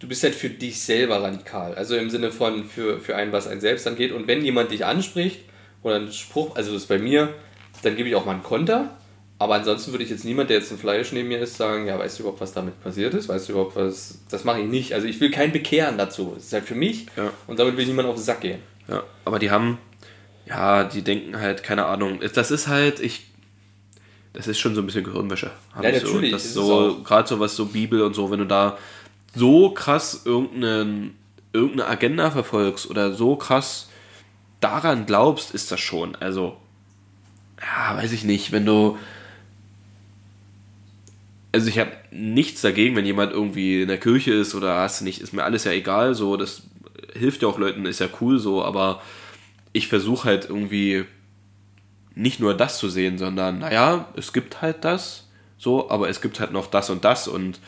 [0.00, 1.74] Du bist halt für dich selber radikal.
[1.76, 4.12] Also im Sinne von für, für einen, was einen selbst angeht.
[4.12, 5.40] Und wenn jemand dich anspricht
[5.82, 7.32] oder einen Spruch, also das ist bei mir,
[7.82, 8.96] dann gebe ich auch mal einen Konter.
[9.38, 11.98] Aber ansonsten würde ich jetzt niemand, der jetzt ein Fleisch neben mir ist, sagen, ja,
[11.98, 13.28] weißt du überhaupt, was damit passiert ist?
[13.28, 14.20] Weißt du überhaupt, was.
[14.30, 14.94] Das mache ich nicht.
[14.94, 16.34] Also ich will kein Bekehren dazu.
[16.36, 17.30] Es ist halt für mich Ja.
[17.46, 18.60] und damit will niemand auf den Sack gehen.
[18.88, 19.78] Ja, aber die haben,
[20.46, 23.26] ja, die denken halt, keine Ahnung, das ist halt, ich,
[24.32, 25.50] das ist schon so ein bisschen Gehirnwäsche.
[25.82, 26.06] Ja, ich so.
[26.06, 28.78] natürlich, Das ist so, gerade so was so Bibel und so, wenn du da
[29.34, 31.16] so krass irgendeinen,
[31.52, 33.88] irgendeine Agenda verfolgst oder so krass
[34.60, 36.56] daran glaubst, ist das schon, also,
[37.60, 38.98] ja, weiß ich nicht, wenn du,
[41.52, 45.20] also ich habe nichts dagegen, wenn jemand irgendwie in der Kirche ist oder hast nicht,
[45.20, 46.62] ist mir alles ja egal, so, das
[47.14, 49.02] hilft ja auch Leuten, ist ja cool so, aber
[49.72, 51.04] ich versuche halt irgendwie
[52.14, 55.28] nicht nur das zu sehen, sondern naja, es gibt halt das,
[55.58, 57.60] so, aber es gibt halt noch das und das und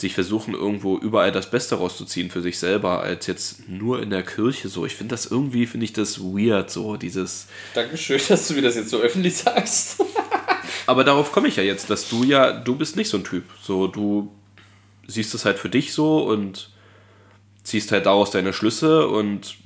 [0.00, 4.22] sich versuchen irgendwo überall das Beste rauszuziehen für sich selber, als jetzt nur in der
[4.22, 4.86] Kirche so.
[4.86, 7.48] Ich finde das irgendwie, finde ich das weird, so dieses.
[7.74, 10.02] Dankeschön, dass du mir das jetzt so öffentlich sagst.
[10.86, 13.44] Aber darauf komme ich ja jetzt, dass du ja, du bist nicht so ein Typ.
[13.60, 14.30] So, du
[15.06, 16.70] siehst es halt für dich so und
[17.64, 19.56] ziehst halt daraus deine Schlüsse und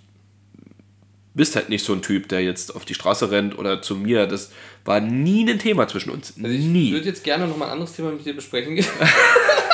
[1.34, 4.26] bist halt nicht so ein Typ, der jetzt auf die Straße rennt oder zu mir.
[4.26, 4.50] Das
[4.84, 6.34] war nie ein Thema zwischen uns.
[6.36, 6.92] Also ich nie.
[6.92, 8.84] würde jetzt gerne noch mal ein anderes Thema mit dir besprechen.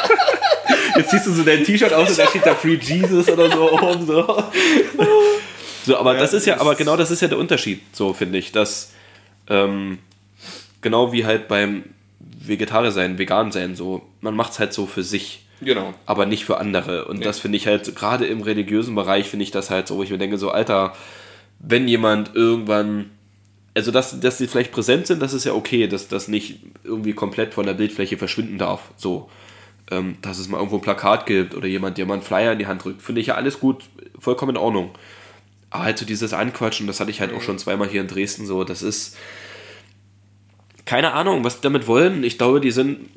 [0.99, 3.73] Jetzt ziehst du so dein T-Shirt aus und da steht da Free Jesus oder so
[3.73, 4.45] oben so.
[5.89, 8.53] So, aber das ist ja, aber genau das ist ja der Unterschied, so finde ich,
[8.53, 8.93] dass
[9.49, 9.99] ähm,
[10.83, 11.85] genau wie halt beim
[12.21, 15.95] Vegetarier sein, vegan sein, so, man macht es halt so für sich, genau.
[16.07, 17.07] aber nicht für andere.
[17.07, 20.03] Und das finde ich halt, gerade im religiösen Bereich finde ich das halt so, wo
[20.03, 20.95] ich mir denke, so, Alter,
[21.59, 23.11] wenn jemand irgendwann,
[23.75, 27.13] also dass, dass sie vielleicht präsent sind, das ist ja okay, dass das nicht irgendwie
[27.13, 29.31] komplett von der Bildfläche verschwinden darf, so.
[29.91, 32.59] Ähm, dass es mal irgendwo ein Plakat gibt oder jemand, der mal einen Flyer in
[32.59, 33.85] die Hand drückt, finde ich ja alles gut,
[34.19, 34.91] vollkommen in Ordnung.
[35.71, 38.47] Aber halt so dieses Anquatschen, das hatte ich halt auch schon zweimal hier in Dresden
[38.47, 39.17] so, das ist
[40.85, 42.25] keine Ahnung, was die damit wollen.
[42.25, 43.11] Ich glaube, die sind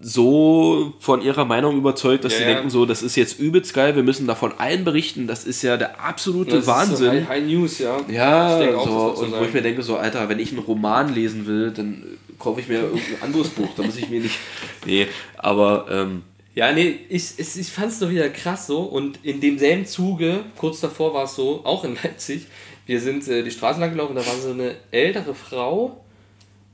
[0.00, 2.54] so von ihrer Meinung überzeugt, dass Ja, sie ja.
[2.54, 5.76] denken, so, das ist jetzt übelst geil, wir müssen davon allen berichten, das ist ja
[5.76, 7.12] der absolute Wahnsinn.
[7.12, 7.96] High, High News, ja.
[8.08, 10.60] Ja, auch, so, das so und wo ich mir denke, so, Alter, wenn ich einen
[10.60, 12.04] Roman lesen will, dann
[12.46, 14.38] kaufe ich mir irgendein anderes Buch, da muss ich mir nicht.
[14.84, 16.22] Nee, aber ähm,
[16.54, 18.82] Ja, nee, ich, ich fand es doch wieder krass so.
[18.82, 22.46] Und in demselben Zuge, kurz davor war es so, auch in Leipzig,
[22.86, 26.04] wir sind äh, die Straße lang gelaufen, da war so eine ältere Frau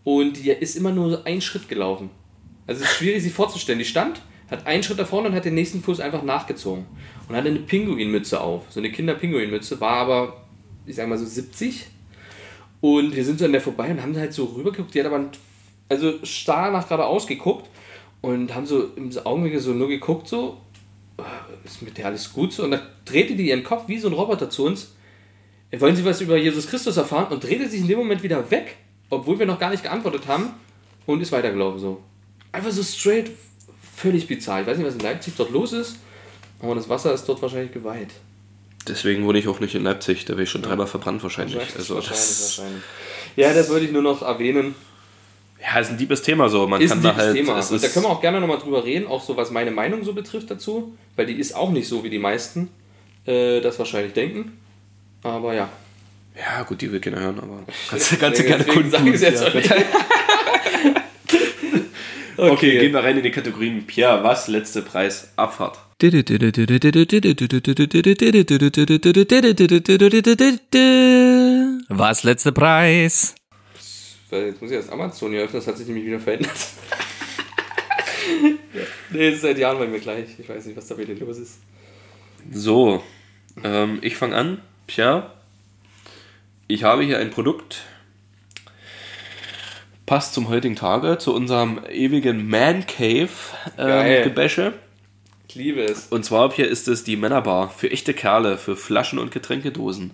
[0.04, 2.10] und die ist immer nur einen Schritt gelaufen.
[2.66, 3.78] Also es ist schwierig, sie vorzustellen.
[3.78, 4.20] Die stand,
[4.50, 6.84] hat einen Schritt da vorne und hat den nächsten Fuß einfach nachgezogen.
[7.30, 8.64] Und hatte eine Pinguinmütze auf.
[8.68, 10.44] So eine Kinder-Pinguinmütze, war aber,
[10.84, 11.86] ich sag mal so 70.
[12.82, 14.92] Und wir sind so an der vorbei und haben halt so rübergeguckt.
[14.94, 15.30] Die hat aber
[15.92, 17.68] also starr nach geradeaus geguckt
[18.22, 20.58] und haben so im Augenblick so nur geguckt, so,
[21.18, 22.64] äh, ist mit der alles gut so?
[22.64, 24.94] Und dann drehte die ihren Kopf wie so ein Roboter zu uns.
[25.70, 27.32] Äh, Wollen Sie was über Jesus Christus erfahren?
[27.32, 28.76] Und drehte sich in dem Moment wieder weg,
[29.10, 30.50] obwohl wir noch gar nicht geantwortet haben
[31.06, 32.00] und ist weitergelaufen so.
[32.52, 33.30] Einfach so straight,
[33.96, 34.62] völlig bizarr.
[34.62, 35.96] Ich weiß nicht, was in Leipzig dort los ist,
[36.60, 38.10] aber das Wasser ist dort wahrscheinlich geweiht.
[38.88, 41.58] deswegen wohne ich auch nicht in Leipzig, da wäre ich schon dreimal verbrannt wahrscheinlich.
[41.76, 42.82] Also, wahrscheinlich, das, wahrscheinlich.
[43.36, 44.74] Ja, das wollte ich nur noch erwähnen.
[45.62, 46.66] Ja, ist ein liebes Thema so.
[46.66, 47.36] Man ist kann ein da liebes halt.
[47.36, 47.58] Thema.
[47.58, 50.02] es Und da können wir auch gerne nochmal drüber reden, auch so was meine Meinung
[50.04, 52.68] so betrifft dazu, weil die ist auch nicht so, wie die meisten
[53.26, 54.58] äh, das wahrscheinlich denken.
[55.22, 55.68] Aber ja.
[56.36, 59.14] Ja, gut, die will keiner hören, aber kannst, kannst du gerne deswegen sag ich kundtun.
[59.14, 59.72] es jetzt auch nicht.
[62.34, 63.86] Okay, gehen wir rein in die Kategorien.
[63.86, 64.48] Pierre, was?
[64.48, 65.78] Letzte Preis, Abfahrt.
[71.88, 73.34] Was letzter Preis?
[74.32, 76.50] Weil jetzt muss ich erst Amazon hier öffnen, das hat sich nämlich wieder verändert.
[79.10, 80.24] nee, es ist seit Jahren bei mir gleich.
[80.38, 81.58] Ich weiß nicht, was da wieder los ist.
[82.50, 83.02] So,
[83.62, 84.62] ähm, ich fange an.
[84.86, 85.30] Pierre,
[86.66, 87.82] ich habe hier ein Produkt,
[90.06, 93.28] passt zum heutigen Tage, zu unserem ewigen Man Cave
[93.76, 94.72] ähm, Gebäsche.
[95.46, 96.06] Ich liebe es.
[96.06, 100.12] Und zwar hier ist es die Männerbar für echte Kerle, für Flaschen und Getränkedosen.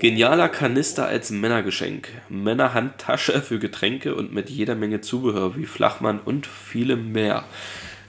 [0.00, 2.08] Genialer Kanister als Männergeschenk.
[2.28, 7.44] Männerhandtasche für Getränke und mit jeder Menge Zubehör wie Flachmann und vielem mehr.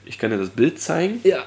[0.04, 1.20] Ich kann dir das Bild zeigen.
[1.24, 1.38] Ja.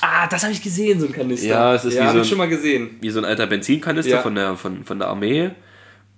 [0.00, 1.48] Ah, das habe ich gesehen, so ein Kanister.
[1.48, 2.90] Ja, es ist ja, wie so ich ein- schon mal gesehen.
[3.00, 4.22] Wie so ein alter Benzinkanister Ja.
[4.22, 5.50] von, der, von, von der Armee.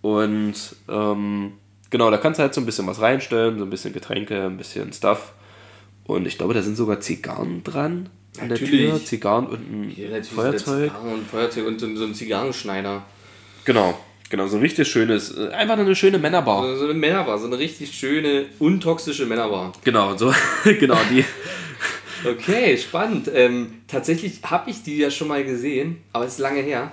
[0.03, 0.55] Und
[0.89, 1.53] ähm,
[1.89, 4.59] genau, da kannst du halt so ein bisschen was reinstellen, so ein bisschen Getränke, ein
[4.59, 5.33] bisschen Stuff.
[6.05, 8.91] Und ich glaube, da sind sogar Zigarren dran an der Natürlich.
[8.91, 9.05] Tür.
[9.05, 10.89] Zigarren und ein Hier Feuerzeug.
[10.91, 13.03] Zigarren Und Feuerzeug und so, so ein Zigarrenschneider.
[13.65, 13.99] Genau,
[14.29, 16.63] genau, so ein richtig schönes, äh, einfach eine schöne Männerbar.
[16.63, 19.73] So so eine Männerbar, so eine richtig schöne, untoxische Männerbar.
[19.85, 20.33] Genau, so,
[20.65, 21.25] genau, die.
[22.25, 23.31] Okay, spannend.
[23.33, 26.93] Ähm, tatsächlich habe ich die ja schon mal gesehen, aber es ist lange her.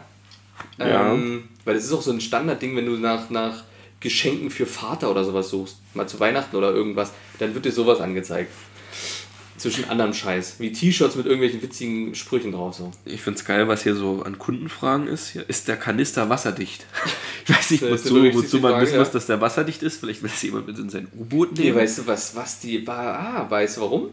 [0.78, 1.14] Ja.
[1.14, 3.64] Ähm, weil das ist auch so ein Standardding, wenn du nach, nach
[4.00, 8.00] Geschenken für Vater oder sowas suchst, mal zu Weihnachten oder irgendwas, dann wird dir sowas
[8.00, 8.52] angezeigt.
[9.58, 12.76] Zwischen anderem Scheiß, wie T-Shirts mit irgendwelchen witzigen Sprüchen drauf.
[12.76, 12.92] So.
[13.06, 15.30] Ich find's geil, was hier so an Kundenfragen ist.
[15.30, 16.86] Hier, ist der Kanister wasserdicht?
[17.50, 19.00] Ich weiß nicht, wozu, wozu man Frage, wissen ja.
[19.00, 20.02] muss, dass der wasserdicht ist.
[20.02, 21.78] Vielleicht will das jemand mit in sein U-Boot Nee, nehmen.
[21.78, 22.86] weißt du, was, was die?
[22.86, 24.10] Ah, weißt du warum?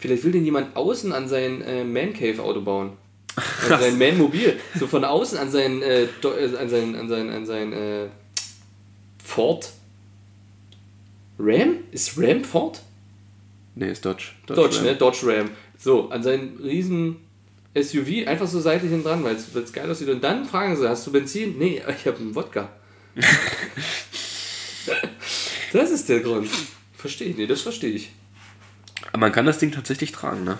[0.00, 2.94] Vielleicht will den jemand außen an sein äh, Man Cave Auto bauen.
[3.70, 4.58] An sein Man Mobil.
[4.76, 8.08] So von außen an sein, äh, äh, an sein, an sein, an sein äh,
[9.24, 9.70] Ford.
[11.38, 11.76] Ram?
[11.92, 12.82] Ist Ram Ford?
[13.74, 14.32] Nee, ist Dodge.
[14.46, 14.84] Dodge, Ram.
[14.84, 14.96] ne?
[14.96, 15.50] Dodge Ram.
[15.78, 17.16] So, an seinen riesen
[17.74, 20.08] SUV einfach so seitlich hin dran, weil es geil aussieht.
[20.08, 21.56] Und dann fragen sie, hast du Benzin?
[21.58, 22.68] Nee, ich habe einen Wodka.
[25.72, 26.48] das ist der Grund.
[26.94, 28.12] Verstehe ich, nee, das verstehe ich.
[29.08, 30.58] Aber Man kann das Ding tatsächlich tragen, ne?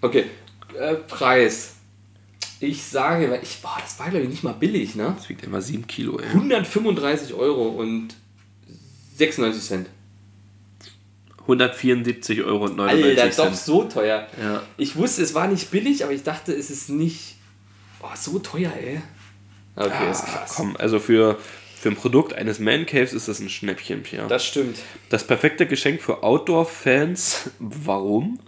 [0.00, 0.26] Okay,
[0.78, 1.72] äh, Preis.
[2.60, 5.14] Ich sage, weil ich, boah, das war glaube ich nicht mal billig, ne?
[5.16, 6.28] Das wiegt immer 7 Kilo, ey.
[6.28, 8.14] 135 Euro und
[9.16, 9.88] 96 Cent.
[11.44, 14.26] 174 Euro Alter, 99 doch so teuer.
[14.42, 14.62] Ja.
[14.76, 17.36] Ich wusste, es war nicht billig, aber ich dachte, es ist nicht.
[18.02, 19.00] Oh, so teuer, ey.
[19.76, 20.54] Okay, ist Ah, krass.
[20.56, 21.38] komm, also für,
[21.80, 24.28] für ein Produkt eines Man Caves ist das ein Schnäppchen, Pierre.
[24.28, 24.78] Das stimmt.
[25.08, 27.50] Das perfekte Geschenk für Outdoor-Fans.
[27.58, 28.38] Warum?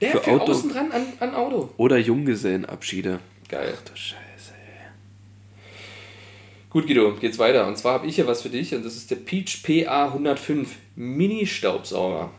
[0.00, 1.70] Der Für für, Auto- außen dran an, an Auto.
[1.78, 3.18] Oder Junggesellenabschiede.
[3.48, 3.74] Geil.
[3.86, 4.16] Du Scheiße.
[6.76, 7.66] Gut, Guido, geht's weiter.
[7.66, 10.76] Und zwar habe ich hier was für dich und das ist der Peach PA 105
[10.94, 12.30] Mini-Staubsauger.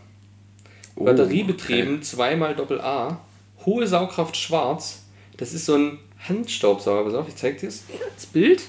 [0.95, 3.19] Oh, Batteriebetrieben, zweimal Doppel A,
[3.65, 5.05] hohe Saugkraft schwarz.
[5.38, 7.05] Das ist so ein Handstaubsauger.
[7.05, 8.61] Pass auf, ich zeig dir das Bild.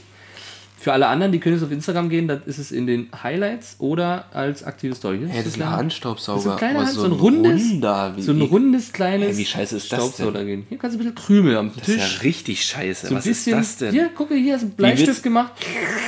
[0.81, 3.75] Für alle anderen, die können jetzt auf Instagram gehen, dann ist es in den Highlights
[3.81, 5.21] oder als aktive Story.
[5.29, 6.37] Hey, das ist ein Handstaubsauger.
[6.37, 9.37] Das ist ein kleiner Hand, so ein rundes, Runder, wie so ein rundes kleines Hey,
[9.39, 10.67] wie scheiße ist das Staubsauger gehen.
[10.69, 12.15] Hier kannst du ein bisschen Krümel am Das ist Tisch.
[12.17, 13.07] ja richtig scheiße.
[13.09, 13.59] so ein Was bisschen.
[13.59, 13.93] ist das denn?
[13.93, 15.53] Hier, gucke, hier ist ein Bleistift willst- gemacht.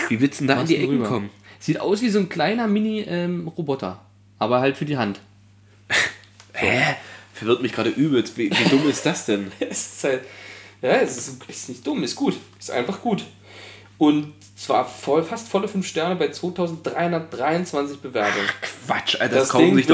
[0.08, 1.08] Wie willst du denn da in die Ecken rüber.
[1.08, 1.30] kommen?
[1.58, 4.00] Sieht aus wie so ein kleiner Mini-Roboter.
[4.38, 5.20] aber halt für die Hand.
[6.52, 6.94] Hä?
[7.34, 8.36] Verwirrt mich gerade übelst.
[8.38, 9.50] Wie, wie dumm ist das denn?
[9.60, 10.20] Es ist halt,
[10.82, 12.36] ja, es ist, ist nicht dumm, ist gut.
[12.58, 13.24] Ist einfach gut.
[13.98, 14.32] Und
[14.64, 18.46] zwar voll, fast volle 5 Sterne bei 2323 Bewertungen.
[18.86, 19.86] Quatsch, Alter, Das, Ding wird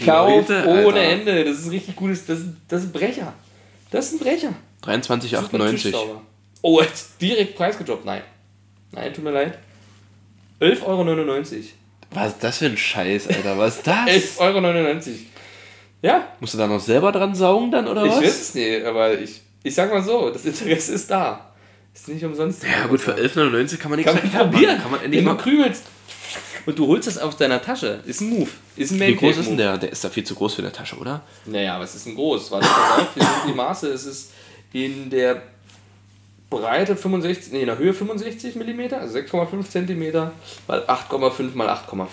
[0.00, 1.02] gekauft Leute, ohne Alter.
[1.02, 1.44] Ende.
[1.44, 3.32] Das ist ein richtig gutes, das, ist- das ist ein Brecher.
[3.90, 4.52] Das ist ein Brecher.
[4.82, 5.70] Super 23,98.
[5.82, 6.20] Tischsauger.
[6.62, 8.04] Oh, jetzt direkt Preis gedroppt.
[8.04, 8.22] Nein.
[8.92, 9.58] Nein, tut mir leid.
[10.60, 11.62] 11,99 Euro.
[12.12, 13.56] Was ist das für ein Scheiß, Alter?
[13.58, 14.06] Was ist das?
[14.40, 15.14] 11,99 Euro.
[16.02, 18.22] Ja, Musst du da noch selber dran saugen dann, oder ich was?
[18.22, 21.49] weiß es nicht, aber ich, ich sag mal so, das Interesse ist da.
[22.00, 22.62] Ist nicht umsonst.
[22.62, 24.80] Ja gut, für 11,99 kann man nichts Kann man probieren.
[24.80, 25.42] Kann man endlich Wenn du mal...
[25.42, 25.84] krümelst
[26.64, 28.48] und du holst das auf deiner Tasche, ist ein Move.
[28.76, 29.76] Ist ein Wie groß ist denn der?
[29.76, 31.22] Der ist da viel zu groß für eine Tasche, oder?
[31.44, 32.50] Naja, was ist denn groß?
[32.52, 33.88] Warte, pass auf, hier sind die Maße.
[33.88, 34.32] Es ist
[34.72, 35.42] in der
[36.48, 40.30] Breite 65, nee, in der Höhe 65 mm, also 6,5 cm,
[40.66, 42.06] mal 8,5 mal 8,5.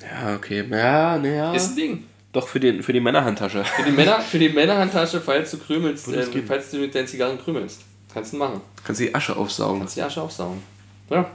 [0.00, 0.64] Ja, okay.
[0.70, 1.54] Ja, naja.
[1.54, 2.04] Ist ein Ding.
[2.32, 3.64] Doch für, den, für die Männerhandtasche.
[3.64, 7.38] Für die, Männer, für die Männerhandtasche, falls du krümelst, äh, falls du mit deinen Zigarren
[7.42, 7.82] krümelst.
[8.12, 8.60] Kannst du machen.
[8.84, 9.80] Kannst du die Asche aufsaugen.
[9.80, 10.62] Kannst die Asche aufsaugen.
[11.10, 11.28] Ja.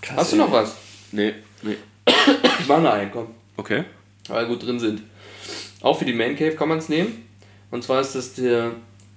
[0.00, 0.42] Krass, Hast du ey.
[0.42, 0.76] noch was?
[1.12, 1.76] Nee, nee.
[2.06, 3.28] Ich mach noch einen, komm.
[3.56, 3.84] Okay.
[4.28, 5.02] weil gut drin sind.
[5.80, 7.26] Auch für die Man Cave kann man es nehmen.
[7.70, 8.72] Und zwar ist das der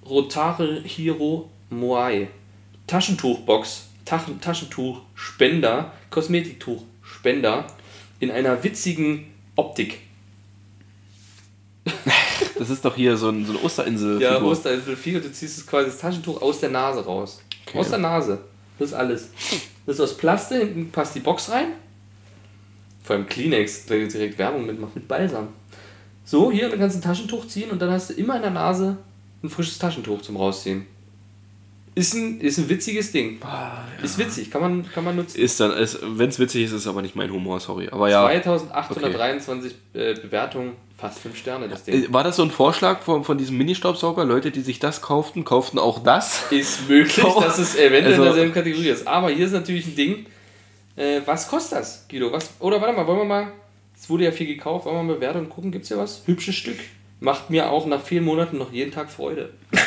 [0.06, 2.28] Rotare Hiro Moai.
[2.86, 7.66] Taschentuchbox, Taschen, Taschentuch, Spender, Kosmetiktuch, Spender
[8.20, 10.00] in einer witzigen Optik.
[12.58, 14.20] Das ist doch hier so, ein, so eine Osterinsel.
[14.20, 17.40] Ja, Osterinselfigur, du ziehst es quasi das Taschentuch aus der Nase raus.
[17.66, 17.78] Okay.
[17.78, 18.38] Aus der Nase.
[18.78, 19.30] Das ist alles.
[19.86, 21.68] Das ist aus Plastik, hinten passt die Box rein.
[23.02, 25.48] Vor allem Kleenex, direkt Werbung mitmacht, mit Balsam.
[26.24, 28.50] So, hier, dann kannst du ein Taschentuch ziehen und dann hast du immer in der
[28.50, 28.98] Nase
[29.42, 30.86] ein frisches Taschentuch zum Rausziehen.
[31.94, 33.40] Ist ein, ist ein witziges Ding.
[34.02, 35.40] Ist witzig, kann man, kann man nutzen.
[35.40, 37.88] Ist dann, wenn es witzig ist, ist es aber nicht mein Humor, sorry.
[37.90, 38.24] Aber ja.
[38.24, 42.04] 2823 äh, Bewertungen, fast 5 Sterne das Ding.
[42.04, 44.24] Äh, War das so ein Vorschlag von, von diesem Mini-Staubsauger?
[44.24, 46.42] Leute, die sich das kauften, kauften auch das?
[46.50, 47.40] Ist möglich, So.
[47.40, 49.06] dass es eventuell Also- in derselben Kategorie ist.
[49.06, 50.26] Aber hier ist natürlich ein Ding.
[50.96, 52.32] Äh, was kostet das, Guido?
[52.32, 53.52] Was, oder warte mal, wollen wir mal.
[53.96, 56.22] Es wurde ja viel gekauft, wollen wir mal bewerten und gucken, gibt es hier was?
[56.26, 56.78] Hübsches Stück.
[57.20, 59.54] Macht mir auch nach vielen Monaten noch jeden Tag Freude.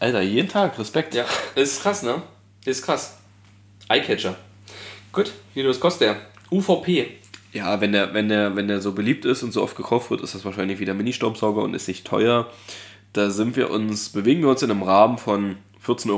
[0.00, 1.14] Alter, jeden Tag, Respekt.
[1.14, 1.24] Ja,
[1.54, 2.22] ist krass, ne?
[2.64, 3.16] Ist krass.
[3.88, 4.36] Eyecatcher.
[5.12, 6.16] Gut, Guido, was kostet der?
[6.50, 7.18] UVP.
[7.54, 10.20] Ja, wenn der, wenn, der, wenn der so beliebt ist und so oft gekauft wird,
[10.20, 12.48] ist das wahrscheinlich wieder Mini-Staubsauger und ist nicht teuer.
[13.12, 16.10] Da sind wir uns, bewegen wir uns in einem Rahmen von 14,55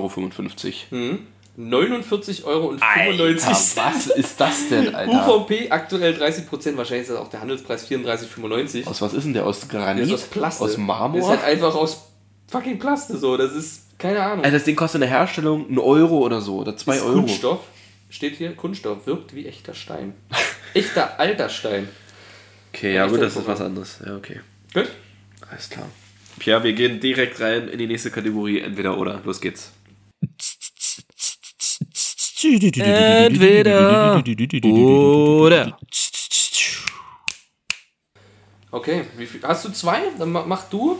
[0.92, 1.18] Euro.
[1.58, 2.74] 49,95 Euro.
[2.78, 5.28] was ist das denn, Alter?
[5.28, 8.86] UVP aktuell 30%, wahrscheinlich ist das auch der Handelspreis 34,95.
[8.86, 9.46] Aus was ist denn der?
[9.46, 10.04] Aus Das Granit?
[10.06, 10.64] ist aus Plaste.
[10.64, 11.20] Aus Das Marmor?
[11.20, 12.08] ist halt einfach aus
[12.48, 13.36] fucking Plaste so.
[13.36, 14.44] Das ist, keine Ahnung.
[14.44, 17.20] Alter, das Ding kostet in der Herstellung einen Euro oder so, oder zwei ist Euro.
[17.20, 17.60] Kunststoff.
[18.16, 20.14] Steht hier, Kunststoff wirkt wie echter Stein.
[20.72, 21.86] Echter alter Stein.
[22.72, 23.98] Okay, ja gut, das jetzt ist was anderes.
[24.06, 24.40] Ja, okay.
[24.72, 24.88] Gut.
[25.50, 25.86] Alles klar.
[26.38, 29.20] Pierre, wir gehen direkt rein in die nächste Kategorie, entweder oder.
[29.22, 29.70] Los geht's.
[32.42, 33.84] Entweder
[35.42, 35.78] oder.
[38.70, 39.42] Okay, wie viel?
[39.42, 40.04] Hast du zwei?
[40.18, 40.98] Dann ma- mach du.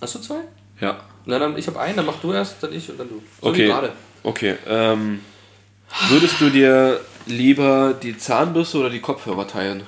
[0.00, 0.40] Hast du zwei?
[0.80, 1.00] Ja.
[1.26, 3.22] Na dann, ich habe einen, dann mach du erst, dann ich und dann du.
[3.42, 3.66] So wie Okay.
[3.66, 3.92] gerade.
[4.22, 4.54] Okay.
[4.66, 5.20] Ähm,
[6.08, 9.82] würdest du dir lieber die Zahnbürste oder die Kopfhörer teilen?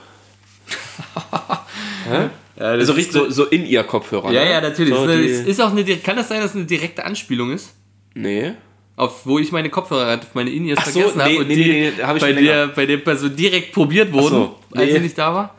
[2.08, 2.30] Hä?
[2.58, 4.32] also richtig so, so in ihr Kopfhörer.
[4.32, 4.50] Ja, ne?
[4.50, 4.94] ja, natürlich.
[4.94, 7.74] So ist, ist auch eine, kann das sein, dass es eine direkte Anspielung ist?
[8.14, 8.52] nee.
[8.96, 11.92] Auf wo ich meine Kopfhörer, meine In-Ears so, vergessen nee, habe und nee, die nee,
[12.02, 15.32] hab ich bei, der, bei der Person direkt probiert wurden, so, als sie nicht da
[15.32, 15.54] war.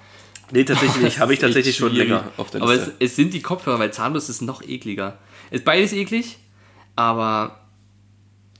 [0.51, 1.19] Nee, tatsächlich nicht.
[1.21, 2.95] Habe ich tatsächlich schon länger auf der Aber Liste.
[2.99, 5.19] es, es sind die Kopfhörer, weil Zahnbürste ist noch ekliger.
[5.51, 6.37] Ist beides eklig,
[6.97, 7.61] aber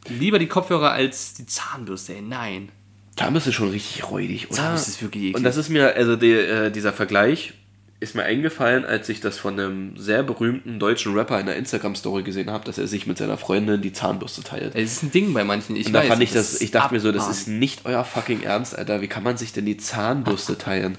[0.09, 2.15] lieber die Kopfhörer als die Zahnbürste.
[2.15, 2.69] Ey, nein.
[3.15, 4.55] Zahnbürste ist schon richtig räudig, oder?
[4.55, 5.35] Zahnbürste ist wirklich eklig.
[5.35, 7.53] Und das ist mir, also die, äh, dieser Vergleich
[8.01, 12.23] ist mir eingefallen, als ich das von einem sehr berühmten deutschen Rapper in der Instagram-Story
[12.23, 14.73] gesehen habe, dass er sich mit seiner Freundin die Zahnbürste teilt.
[14.73, 15.75] Es ist ein Ding bei manchen.
[15.75, 18.05] Ich Und da weiß, fand ich das, ich dachte mir so, das ist nicht euer
[18.05, 19.01] fucking Ernst, Alter.
[19.01, 20.97] Wie kann man sich denn die Zahnbürste teilen?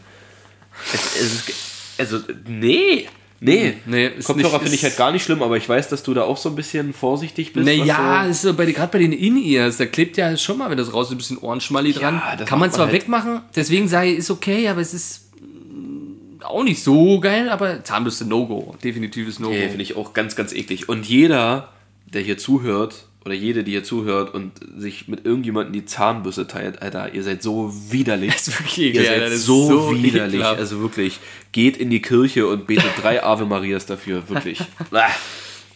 [0.92, 1.52] Es, es ist,
[1.98, 3.08] also, nee.
[3.42, 6.02] Nee, Nee, ist Kopfhörer nicht- finde ich halt gar nicht schlimm, aber ich weiß, dass
[6.02, 7.64] du da auch so ein bisschen vorsichtig bist.
[7.64, 10.76] Naja, so, ist so bei gerade bei den In-Ears, da klebt ja schon mal, wenn
[10.76, 12.20] das raus ist, ein bisschen Ohrenschmalli dran.
[12.38, 12.94] das Kann man zwar halt.
[12.94, 18.26] wegmachen, deswegen sei ist okay, aber es ist mm, auch nicht so geil, aber Zahnbürste
[18.26, 18.74] No-Go.
[18.84, 19.54] Definitives No-Go.
[19.54, 20.90] Nee, finde ich auch ganz, ganz eklig.
[20.90, 21.72] Und jeder,
[22.12, 26.80] der hier zuhört, oder jede, die hier zuhört und sich mit irgendjemandem die Zahnbürste teilt,
[26.80, 28.32] Alter, ihr seid so widerlich.
[28.34, 30.34] Das ist wirklich ihr eklig, seid Alter, so, so widerlich.
[30.34, 30.60] ekelhaft.
[30.60, 31.18] Also wirklich,
[31.52, 34.28] geht in die Kirche und betet drei Ave Marias dafür.
[34.28, 34.60] Wirklich.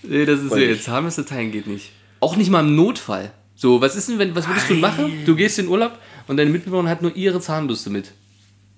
[0.06, 0.82] Nee, das ist ja, ich.
[0.82, 1.90] Zahnbürste teilen geht nicht.
[2.20, 3.32] Auch nicht mal im Notfall.
[3.54, 5.24] So, was ist denn, wenn, was würdest du machen?
[5.24, 8.12] Du gehst in Urlaub und deine Mitbewohnerin hat nur ihre Zahnbürste mit.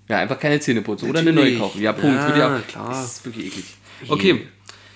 [0.08, 1.82] Ja, einfach keine Zähne putzen oder eine neue kaufen.
[1.82, 2.16] Ja, Punkt.
[2.16, 2.90] Ja, klar.
[2.90, 3.64] Das ist wirklich eklig.
[4.08, 4.46] Okay,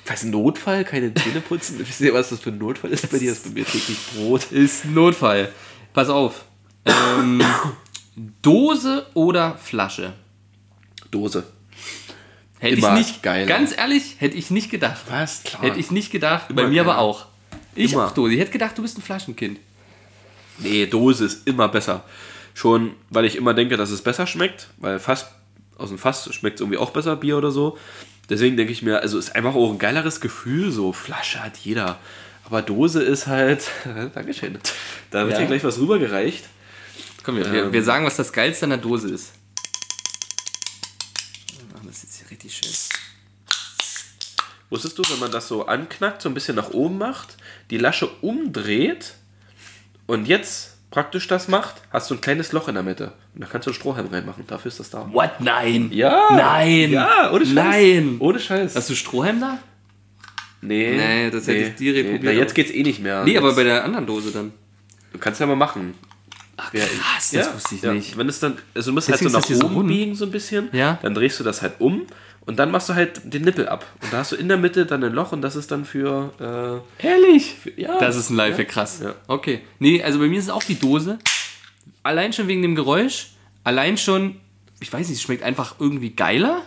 [0.06, 0.84] Was, Notfall?
[0.84, 1.78] Keine Zähne putzen?
[1.86, 3.10] Wisst ihr, was das für ein Notfall ist?
[3.10, 4.50] Bei dir ist bei mir täglich Brot.
[4.50, 5.52] ist Notfall.
[5.92, 6.44] Pass auf.
[6.84, 7.42] Ähm,
[8.42, 10.14] Dose oder Flasche?
[11.10, 11.44] Dose.
[12.58, 13.46] Hätte Immer ich nicht, geiler.
[13.46, 15.00] ganz ehrlich, hätte ich nicht gedacht.
[15.08, 15.42] Was?
[15.44, 15.62] Klar.
[15.62, 17.02] Hätte ich nicht gedacht, bei Immer mir aber geiler.
[17.02, 17.26] auch.
[17.74, 18.06] Ich Immer.
[18.08, 18.34] auch Dose.
[18.34, 19.58] Ich hätte gedacht, du bist ein Flaschenkind.
[20.58, 22.04] Nee, Dose ist immer besser.
[22.52, 25.26] Schon, weil ich immer denke, dass es besser schmeckt, weil Fass,
[25.78, 27.78] aus dem Fass schmeckt es irgendwie auch besser, Bier oder so.
[28.30, 31.98] Deswegen denke ich mir, also ist einfach auch ein geileres Gefühl, so Flasche hat jeder.
[32.44, 33.68] Aber Dose ist halt,
[34.14, 34.58] Dankeschön,
[35.10, 35.38] da wird Ja.
[35.40, 36.44] hier gleich was rübergereicht.
[37.24, 37.72] Komm, wir, wir, Ähm.
[37.72, 39.32] wir sagen, was das Geilste an der Dose ist.
[41.76, 42.70] Ach, das ist hier richtig schön.
[44.70, 47.36] Wusstest du, wenn man das so anknackt, so ein bisschen nach oben macht,
[47.70, 49.14] die Lasche umdreht
[50.06, 53.12] und jetzt praktisch das macht, hast du ein kleines Loch in der Mitte.
[53.34, 54.44] Und da kannst du einen Strohhalm reinmachen.
[54.46, 55.08] Dafür ist das da.
[55.12, 55.40] What?
[55.40, 55.90] Nein.
[55.92, 56.28] Ja!
[56.32, 56.90] Nein.
[56.92, 57.54] Ja, ohne Scheiß.
[57.54, 58.16] Nein.
[58.18, 58.74] Ohne Scheiß.
[58.76, 59.58] Hast du Strohhalm da?
[60.62, 62.16] nee, Nee, das hätte ich direkt nee.
[62.16, 62.34] probiert.
[62.34, 63.24] Na, jetzt geht's eh nicht mehr.
[63.24, 64.52] Nee, aber bei der anderen Dose dann.
[65.12, 65.94] Du kannst ja mal machen.
[66.56, 67.92] Ach, Ja, krass, das wusste ich ja.
[67.94, 68.16] nicht.
[68.18, 69.88] Wenn es dann, also du musst halt so Deswegen nach so oben rund.
[69.88, 70.98] biegen so ein bisschen, Ja.
[71.02, 72.02] dann drehst du das halt um
[72.46, 73.86] und dann machst du halt den Nippel ab.
[74.02, 76.82] Und da hast du in der Mitte dann ein Loch und das ist dann für,
[76.98, 77.56] Ehrlich?
[77.66, 77.98] äh, ja.
[77.98, 79.00] Das ist ein Lifehack, krass.
[79.02, 79.14] Ja.
[79.26, 79.60] Okay.
[79.78, 81.18] Nee, also bei mir ist es auch die Dose.
[82.02, 83.32] Allein schon wegen dem Geräusch.
[83.62, 84.36] Allein schon,
[84.80, 86.62] ich weiß nicht, es schmeckt einfach irgendwie geiler.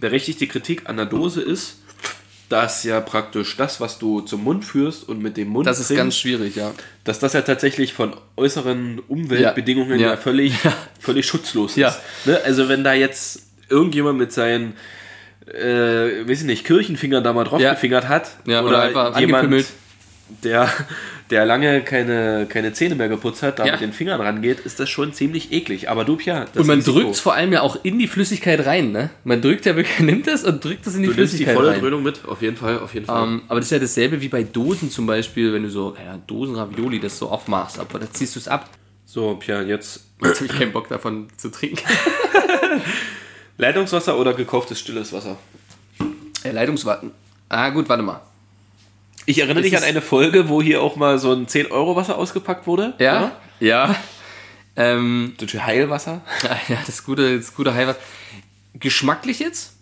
[0.00, 1.79] berechtigte Kritik an der Dose ist,
[2.50, 5.86] dass ja praktisch das, was du zum Mund führst und mit dem Mund Das ist
[5.86, 6.72] trinkst, ganz schwierig, ja.
[7.04, 10.08] dass das ja tatsächlich von äußeren Umweltbedingungen Ja.
[10.08, 10.16] ja, Ja.
[10.18, 10.54] völlig,
[11.00, 11.98] völlig schutzlos ist.
[12.26, 12.40] Ne?
[12.44, 14.74] Also wenn da jetzt irgendjemand mit seinen
[15.46, 19.64] äh, weiß ich nicht, Kirchenfingern da mal drauf gefingert hat Ja, oder einfach jemand,
[20.44, 20.68] der,
[21.30, 23.72] der lange keine, keine Zähne mehr geputzt hat, da Ja.
[23.72, 25.88] mit den Fingern rangeht, ist das schon ziemlich eklig.
[25.88, 28.66] Aber du, Pia, das Und man drückt es vor allem ja auch in die Flüssigkeit
[28.66, 29.10] rein, ne?
[29.24, 31.56] Man drückt ja wirklich, nimmt es und drückt es in die Du nimmst die Flüssigkeit
[31.56, 31.80] volle rein.
[31.80, 33.22] Dröhnung mit, auf jeden Fall, auf jeden Fall.
[33.28, 36.18] Ähm, aber das ist ja dasselbe wie bei Dosen zum Beispiel, wenn du so, ja,
[36.26, 38.68] Dosen Ravioli das so aufmachst, aber da ziehst du es ab.
[39.06, 41.82] So, Pia, jetzt Jetzt habe ich keinen Bock davon zu trinken.
[43.58, 45.38] Leitungswasser oder gekauftes stilles Wasser?
[46.44, 47.10] Äh, Leitungswatten.
[47.48, 48.20] Ah, gut, warte mal.
[49.26, 52.66] Ich erinnere Es dich an eine Folge, wo hier auch mal so ein 10-Euro-Wasser ausgepackt
[52.66, 52.94] wurde.
[52.98, 53.32] Ja?
[53.60, 53.94] Ja.
[54.76, 55.46] Ähm, oder?
[55.46, 56.22] Das Heilwasser.
[56.68, 57.98] ja, das gute, das gute Heilwasser.
[58.74, 59.74] Geschmacklich jetzt?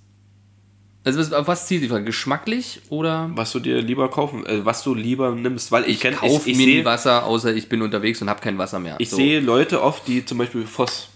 [1.05, 2.05] Also, was- auf was zielt die Frage?
[2.05, 3.31] Geschmacklich oder?
[3.35, 6.53] Was du dir lieber kaufen, äh, was du lieber nimmst, weil ich kenne, Kauf ich,
[6.53, 8.97] ich mir nie sehe Wasser, außer ich bin unterwegs und habe kein Wasser mehr.
[8.99, 9.17] ich So.
[9.17, 11.09] sehe Leute oft, die zum Beispiel Voss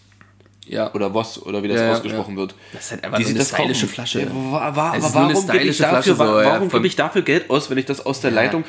[0.66, 0.92] ja.
[0.94, 2.54] oder Voss oder wie das Ja, ja, ausgesprochen wird.
[2.72, 3.94] Das ist halt einfach die so eine stylische kaufen.
[3.94, 4.20] Flasche.
[4.20, 7.22] Ja, wa- wa- Es aber warum gebe ich dafür, so, ja, warum gebe ich dafür
[7.22, 8.64] Geld aus, wenn ich das aus der Leitung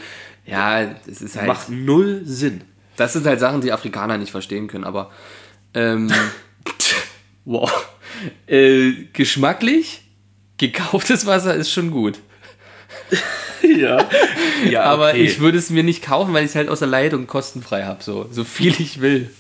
[0.46, 1.48] Ja, das ist halt.
[1.48, 2.62] macht null Sinn.
[2.96, 5.10] Das sind halt Sachen, die Afrikaner nicht verstehen können, aber.
[5.74, 6.12] Ähm,
[7.46, 7.72] wow.
[8.48, 10.02] Äh, geschmacklich,
[10.58, 12.20] gekauftes Wasser ist schon gut.
[13.66, 14.08] Ja,
[14.70, 15.24] ja Aber okay.
[15.24, 18.04] ich würde es mir nicht kaufen, weil ich es halt aus der Leitung kostenfrei habe.
[18.04, 19.32] So, so viel ich will.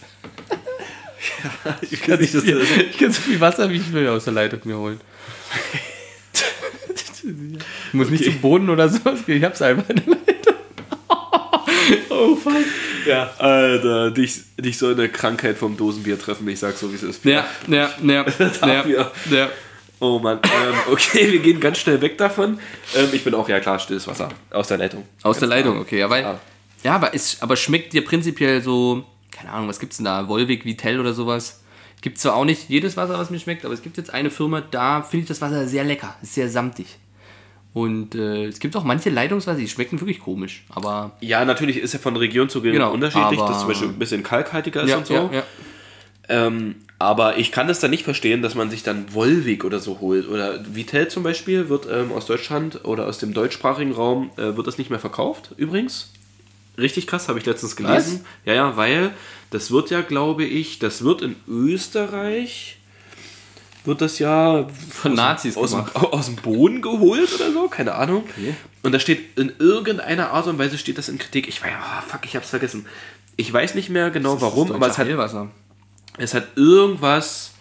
[1.91, 4.61] Ich kann nicht das, Ich kann so viel Wasser, wie ich will, aus der Leitung
[4.63, 4.99] mir holen.
[7.23, 8.99] Ich muss nicht zum Boden oder so.
[9.27, 10.23] Ich hab's einfach in der Leitung.
[12.09, 12.53] Oh, fuck.
[13.05, 17.03] ja, Alter, dich, dich soll eine Krankheit vom Dosenbier treffen, ich sag so, wie es
[17.03, 17.25] ist.
[17.25, 18.25] Ja, ja, ja.
[18.65, 19.49] ja, ja.
[19.99, 22.59] Oh Mann, ähm, okay, wir gehen ganz schnell weg davon.
[22.95, 25.05] Ähm, ich bin auch, ja klar, stilles Wasser aus der Leitung.
[25.23, 25.99] Aus der Leitung, okay.
[25.99, 26.39] Ja, weil, Ah.
[26.83, 29.03] ja aber, es, aber schmeckt dir prinzipiell so,
[29.43, 30.27] keine Ahnung, was gibt's denn da?
[30.27, 31.61] Volvic, Vitell oder sowas?
[32.01, 34.61] Gibt zwar auch nicht jedes Wasser, was mir schmeckt, aber es gibt jetzt eine Firma,
[34.61, 36.97] da finde ich das Wasser sehr lecker, ist sehr samtig.
[37.73, 41.93] Und äh, es gibt auch manche Leitungswasser, die schmecken wirklich komisch, aber Ja, natürlich ist
[41.93, 44.97] ja von Region zu Region Genau, unterschiedlich, dass zum Beispiel ein bisschen kalkhaltiger ist ja,
[44.97, 45.13] und so.
[45.13, 45.43] ja, ja.
[46.29, 49.99] Ähm, aber ich kann es dann nicht verstehen, dass man sich dann Volvic oder so
[49.99, 50.29] holt.
[50.29, 54.67] Oder Vitell zum Beispiel wird ähm, aus Deutschland oder aus dem deutschsprachigen Raum äh, wird
[54.67, 56.13] das nicht mehr verkauft, übrigens.
[56.77, 58.25] Richtig krass, habe ich letztens gelesen.
[58.45, 59.13] Ja, ja, weil
[59.51, 62.77] das wird ja, glaube ich, das wird in Österreich,
[63.85, 65.95] wird das ja Von Nazis aus, dem- gemacht.
[66.13, 68.23] aus dem Boden geholt oder so, keine Ahnung.
[68.81, 71.47] Und da steht in irgendeiner Art und Weise steht das in Kritik.
[71.47, 72.85] Ich war ja, ah, fuck, ich hab's vergessen.
[73.35, 75.07] Ich weiß nicht mehr genau warum, aber es hat,
[76.17, 77.51] es hat irgendwas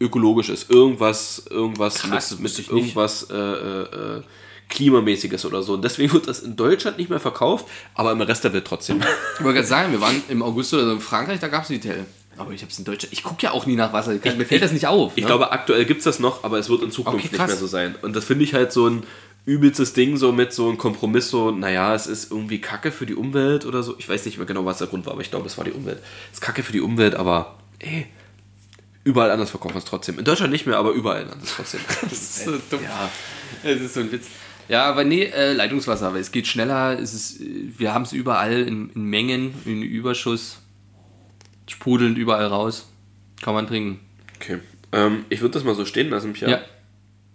[0.00, 4.22] ökologisches, irgendwas, irgendwas Krass, mit, mit irgendwas äh, äh, äh,
[4.70, 5.74] klimamäßiges oder so.
[5.74, 9.00] Und deswegen wird das in Deutschland nicht mehr verkauft, aber im Rest der Welt trotzdem.
[9.38, 11.70] Ich wollte gerade sagen, wir waren im August oder so in Frankreich, da gab es
[11.70, 12.04] Vitell.
[12.36, 13.12] Aber ich hab's in Deutschland.
[13.12, 14.14] Ich gucke ja auch nie nach Wasser.
[14.14, 15.12] Ich, mir fällt das nicht auf.
[15.16, 15.26] Ich ne?
[15.26, 17.66] glaube, aktuell gibt es das noch, aber es wird in Zukunft Okay, nicht mehr so
[17.66, 17.96] sein.
[18.02, 19.02] Und das finde ich halt so ein
[19.46, 23.14] übelstes Ding, so mit so einem Kompromiss, so, naja, es ist irgendwie Kacke für die
[23.14, 23.94] Umwelt oder so.
[23.98, 25.72] Ich weiß nicht mehr genau, was der Grund war, aber ich glaube, es war die
[25.72, 25.98] Umwelt.
[26.30, 28.06] Es ist Kacke für die Umwelt, aber ey,
[29.04, 30.18] überall anders verkaufen wir es trotzdem.
[30.18, 31.80] In Deutschland nicht mehr, aber überall anders trotzdem.
[32.02, 32.80] Das ist so dumm.
[32.82, 33.10] Ja,
[33.64, 34.26] es ist so ein Witz.
[34.70, 36.96] Ja, aber nee, äh, Leitungswasser, aber es geht schneller.
[36.96, 40.58] Es ist, wir haben es überall in, in Mengen, in Überschuss,
[41.66, 42.88] sprudelnd überall raus.
[43.42, 43.98] Kann man trinken.
[44.36, 44.58] Okay.
[44.92, 46.48] Ähm, ich würde das mal so stehen lassen, Pia.
[46.48, 46.60] Ja,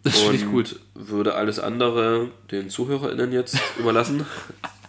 [0.04, 0.80] das finde ich gut.
[0.94, 4.26] würde alles andere den ZuhörerInnen jetzt überlassen.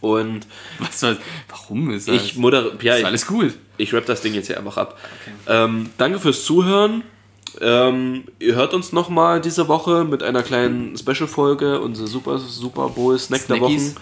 [0.01, 0.47] Und
[0.79, 1.17] Was soll,
[1.49, 2.15] warum ist das?
[2.15, 2.79] ich moderiere.
[2.81, 3.55] Ja, ist ich, alles gut.
[3.77, 5.01] ich rap das Ding jetzt hier einfach ab.
[5.49, 7.03] Ähm, danke fürs Zuhören.
[7.61, 13.19] Ähm, ihr hört uns nochmal diese Woche mit einer kleinen Special-Folge, unsere Super, Super Bowl
[13.19, 13.79] Snack der Wochen.
[13.79, 13.95] Snackies.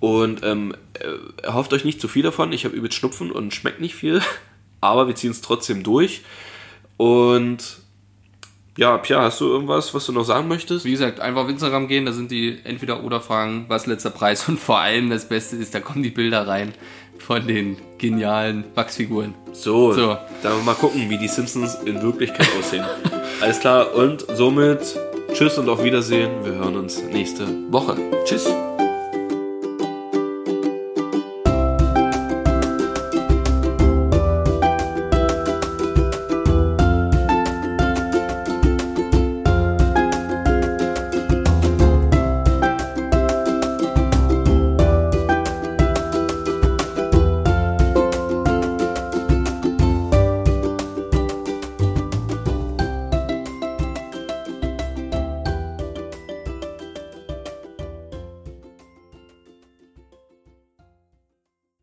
[0.00, 2.52] Und ähm, äh, erhofft euch nicht zu viel davon.
[2.52, 4.22] Ich habe übelst Schnupfen und schmeckt nicht viel.
[4.80, 6.22] Aber wir ziehen es trotzdem durch.
[6.96, 7.80] Und
[8.76, 10.86] ja, Pia, hast du irgendwas, was du noch sagen möchtest?
[10.86, 14.48] Wie gesagt, einfach auf Instagram gehen, da sind die entweder oder Fragen, was letzter Preis
[14.48, 16.72] und vor allem das Beste ist, da kommen die Bilder rein
[17.20, 19.34] von den genialen Wachsfiguren.
[19.52, 20.16] So, So.
[20.42, 22.84] dann mal gucken, wie die Simpsons in Wirklichkeit aussehen.
[23.40, 24.80] Alles klar, und somit
[25.32, 26.30] tschüss und auf Wiedersehen.
[26.44, 27.96] Wir hören uns nächste Woche.
[28.24, 28.48] Tschüss.